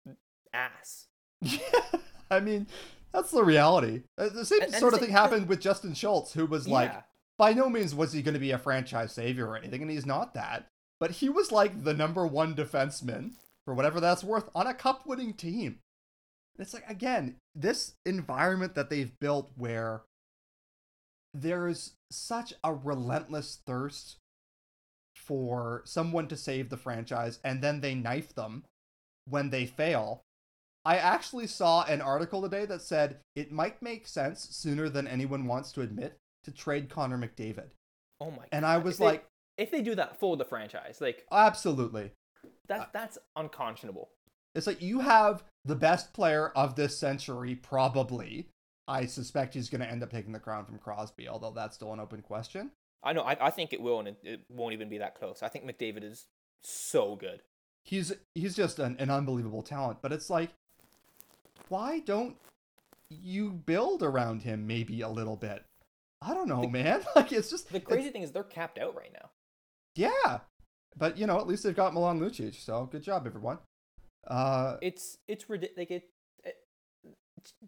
[0.52, 1.06] ass.
[1.40, 1.58] Yeah,
[2.30, 2.66] I mean,
[3.12, 4.02] that's the reality.
[4.18, 6.90] Uh, The same And- and sort of thing happened with Justin Schultz, who was like,
[6.90, 7.02] Yeah.
[7.38, 10.06] by no means was he going to be a franchise savior or anything, and he's
[10.06, 10.66] not that.
[11.00, 13.32] But he was like the number one defenseman,
[13.64, 15.78] for whatever that's worth, on a cup winning team.
[16.58, 20.02] It's like, again, this environment that they've built where
[21.34, 24.16] there's such a relentless thirst
[25.14, 28.64] for someone to save the franchise, and then they knife them
[29.26, 30.22] when they fail.
[30.84, 35.44] I actually saw an article today that said it might make sense sooner than anyone
[35.46, 37.68] wants to admit to trade Connor McDavid.
[38.20, 38.48] Oh my god.
[38.52, 39.26] And I was If they- like,
[39.58, 42.12] if they do that for the franchise, like absolutely.
[42.68, 44.08] that uh, that's unconscionable.
[44.54, 48.48] It's like you have the best player of this century, probably.
[48.88, 51.92] I suspect he's going to end up taking the crown from Crosby, although that's still
[51.92, 52.70] an open question.
[53.04, 53.22] I know.
[53.22, 55.42] I, I think it will, and it, it won't even be that close.
[55.42, 56.26] I think McDavid is
[56.62, 57.42] so good.
[57.84, 60.50] He's he's just an, an unbelievable talent, but it's like,
[61.68, 62.36] why don't
[63.10, 65.64] you build around him maybe a little bit?
[66.20, 67.02] I don't know, man.
[67.16, 69.30] Like it's just The crazy thing is they're capped out right now.
[69.94, 70.40] Yeah.
[70.96, 73.58] But you know, at least they've got Milan Lucic, so good job, everyone.
[74.26, 75.78] Uh, It's it's ridiculous.
[75.78, 76.10] Like it,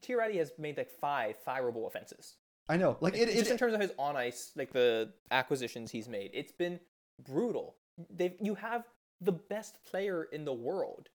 [0.03, 2.37] it has made like five fireable offenses.
[2.69, 6.09] I know, like it, just in terms of his on ice, like the acquisitions he's
[6.09, 6.79] made, it's been
[7.25, 7.77] brutal.
[8.09, 8.85] They you have
[9.21, 11.09] the best player in the world.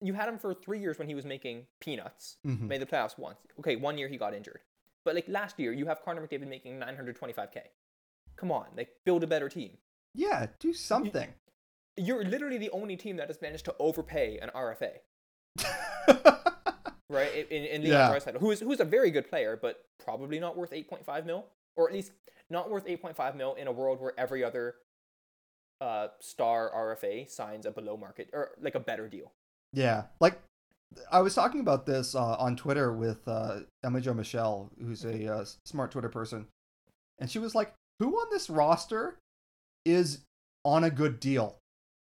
[0.00, 2.36] You had him for three years when he was making peanuts.
[2.46, 2.62] Mhm.
[2.62, 3.38] Made the playoffs once.
[3.60, 4.60] Okay, one year he got injured,
[5.04, 7.60] but like last year, you have Connor McDavid making 925k.
[8.36, 9.78] Come on, like build a better team.
[10.14, 11.34] yeah, do something.
[11.96, 14.98] You're literally the only team that has managed to overpay an RFA,
[17.14, 17.46] right?
[17.50, 18.10] In, in, Leon Yeah.
[18.10, 21.46] Draisaitl, who is who's a very good player, but probably not worth 8.5 mil,
[21.76, 22.12] or at least
[22.50, 24.76] not worth 8.5 mil in a world where every other
[25.80, 29.32] uh, star RFA signs a below market or like a better deal.
[29.72, 30.40] Yeah, like
[31.10, 35.32] I was talking about this uh, on Twitter with uh, Emily Jo Michelle, who's a
[35.32, 36.46] uh, smart Twitter person,
[37.18, 39.18] and she was like, "Who on this roster
[39.84, 40.20] is
[40.64, 41.58] on a good deal,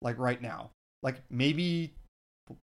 [0.01, 0.71] like right now?
[1.03, 1.93] Like maybe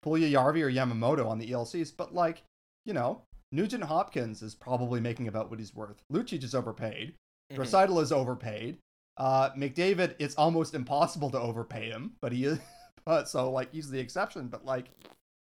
[0.04, 2.42] Puljujarvi or Yamamoto on the ELCs, but like
[2.84, 3.22] you know,
[3.52, 6.02] Nugent Hopkins is probably making about what he's worth.
[6.12, 7.14] Lucic is overpaid.
[7.52, 8.78] Draisaitl is overpaid.
[9.18, 12.58] Uh, McDavid, it's almost impossible to overpay him, but he is.
[13.04, 14.46] But so like he's the exception.
[14.46, 14.86] But like,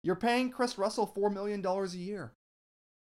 [0.03, 2.33] you're paying Kris Russell four million dollars a year,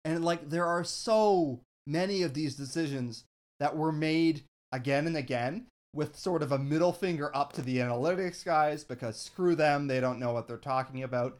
[0.04, 1.58] and like there are so
[1.88, 3.24] many of these decisions
[3.58, 7.78] that were made again and again with sort of a middle finger up to the
[7.78, 11.38] analytics guys because screw them, they don't know what they're talking about,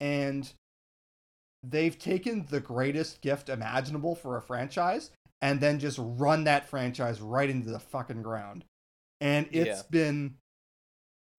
[0.00, 0.52] and
[1.62, 5.10] they've taken the greatest gift imaginable for a franchise
[5.42, 8.64] and then just run that franchise right into the fucking ground.
[9.20, 9.82] And it's Yeah.
[9.90, 10.36] been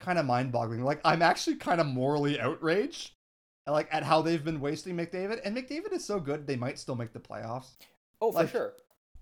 [0.00, 0.82] kind of mind-boggling.
[0.84, 3.12] Like I'm actually kind of morally outraged
[3.66, 5.40] like at how they've been wasting McDavid.
[5.44, 7.76] And McDavid is so good they might still make the playoffs.
[8.20, 8.72] Oh, for Like- sure.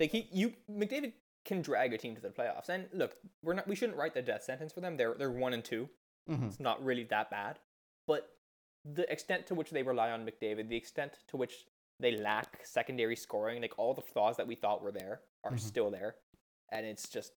[0.01, 1.13] Like he, you, McDavid
[1.45, 2.69] can drag a team to the playoffs.
[2.69, 3.67] And look, we're not.
[3.67, 4.97] We shouldn't write the death sentence for them.
[4.97, 5.89] They're they're one and two.
[6.29, 6.49] Mhm.
[6.49, 7.59] It's not really that bad.
[8.07, 8.29] But
[8.85, 11.67] the extent to which they rely on McDavid, the extent to which
[12.01, 15.61] they lack secondary scoring, like all the flaws that we thought were there are Mhm.
[15.61, 16.17] still there,
[16.71, 17.33] and it's just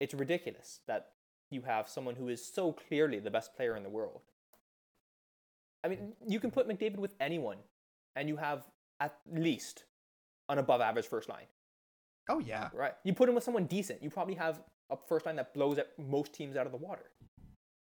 [0.00, 1.12] it's ridiculous that
[1.50, 4.22] you have someone who is so clearly the best player in the world.
[5.84, 7.58] I mean, you can put McDavid with anyone,
[8.16, 8.64] and you have
[9.00, 9.84] at least
[10.48, 11.46] an above average first line,
[12.28, 12.68] Oh yeah.
[12.74, 12.92] right?
[13.04, 15.88] You put him with someone decent, you probably have a first line that blows at
[15.98, 17.10] most teams out of the water.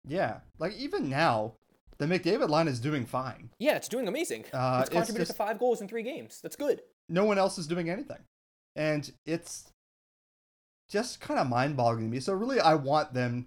[0.07, 0.41] Yeah.
[0.59, 1.55] Like even now,
[1.99, 3.51] the McDavid line is doing fine.
[3.59, 4.45] Yeah, it's doing amazing.
[4.53, 6.41] Uh, it's it's contributed just- to five goals in three games.
[6.43, 6.83] That's good.
[7.09, 8.19] no one else is doing anything.
[8.75, 9.71] And it's
[10.91, 12.21] just kind of mind boggling to me.
[12.21, 13.47] So, really, I want them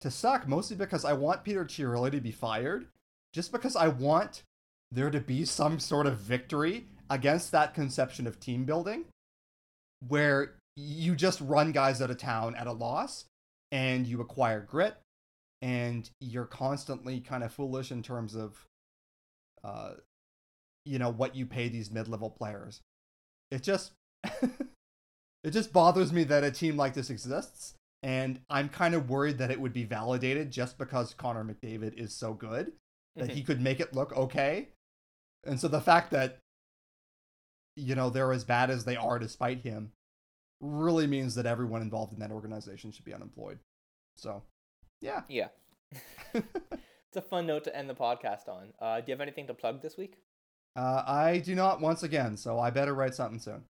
[0.00, 2.86] to suck, mostly because I want Peter Chiarelli to be fired,
[3.32, 4.44] just because I want
[4.92, 9.04] there to be some sort of victory against that conception of team building
[10.06, 13.24] where you just run guys out of town at a loss
[13.72, 14.96] and you acquire grit
[15.60, 18.64] and you're constantly kind of foolish in terms of
[19.64, 19.92] uh
[20.84, 22.80] you know what you pay these mid-level players.
[23.50, 23.92] It just
[24.24, 29.38] it just bothers me that a team like this exists and i'm kind of worried
[29.38, 32.72] that it would be validated just because connor mcdavid is so good
[33.18, 34.68] that he could make it look okay.
[35.44, 36.38] And so the fact that
[37.78, 39.92] you know they're as bad as they are despite him
[40.60, 43.58] really means that everyone involved in that organization should be unemployed
[44.16, 44.42] so
[45.00, 45.48] yeah Yeah.
[46.34, 48.72] it's a fun note to end the podcast on.
[48.80, 50.18] Uh, do you have anything to plug this week?
[50.76, 53.62] uh, i do not once again so i better write something soon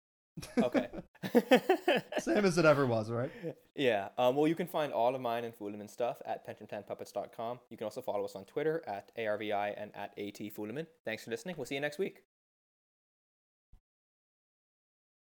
[0.57, 0.87] Okay.
[2.19, 3.31] same as it ever was right
[3.75, 4.07] yeah.
[4.17, 7.59] Um, well, you can find all of mine and Fulemin stuff at pensionplanpuppets.com.
[7.69, 10.87] You can also follow us on Twitter at ARVI and at AT Fulemin.
[11.03, 11.55] Thanks for listening.
[11.57, 12.23] We'll see you next week.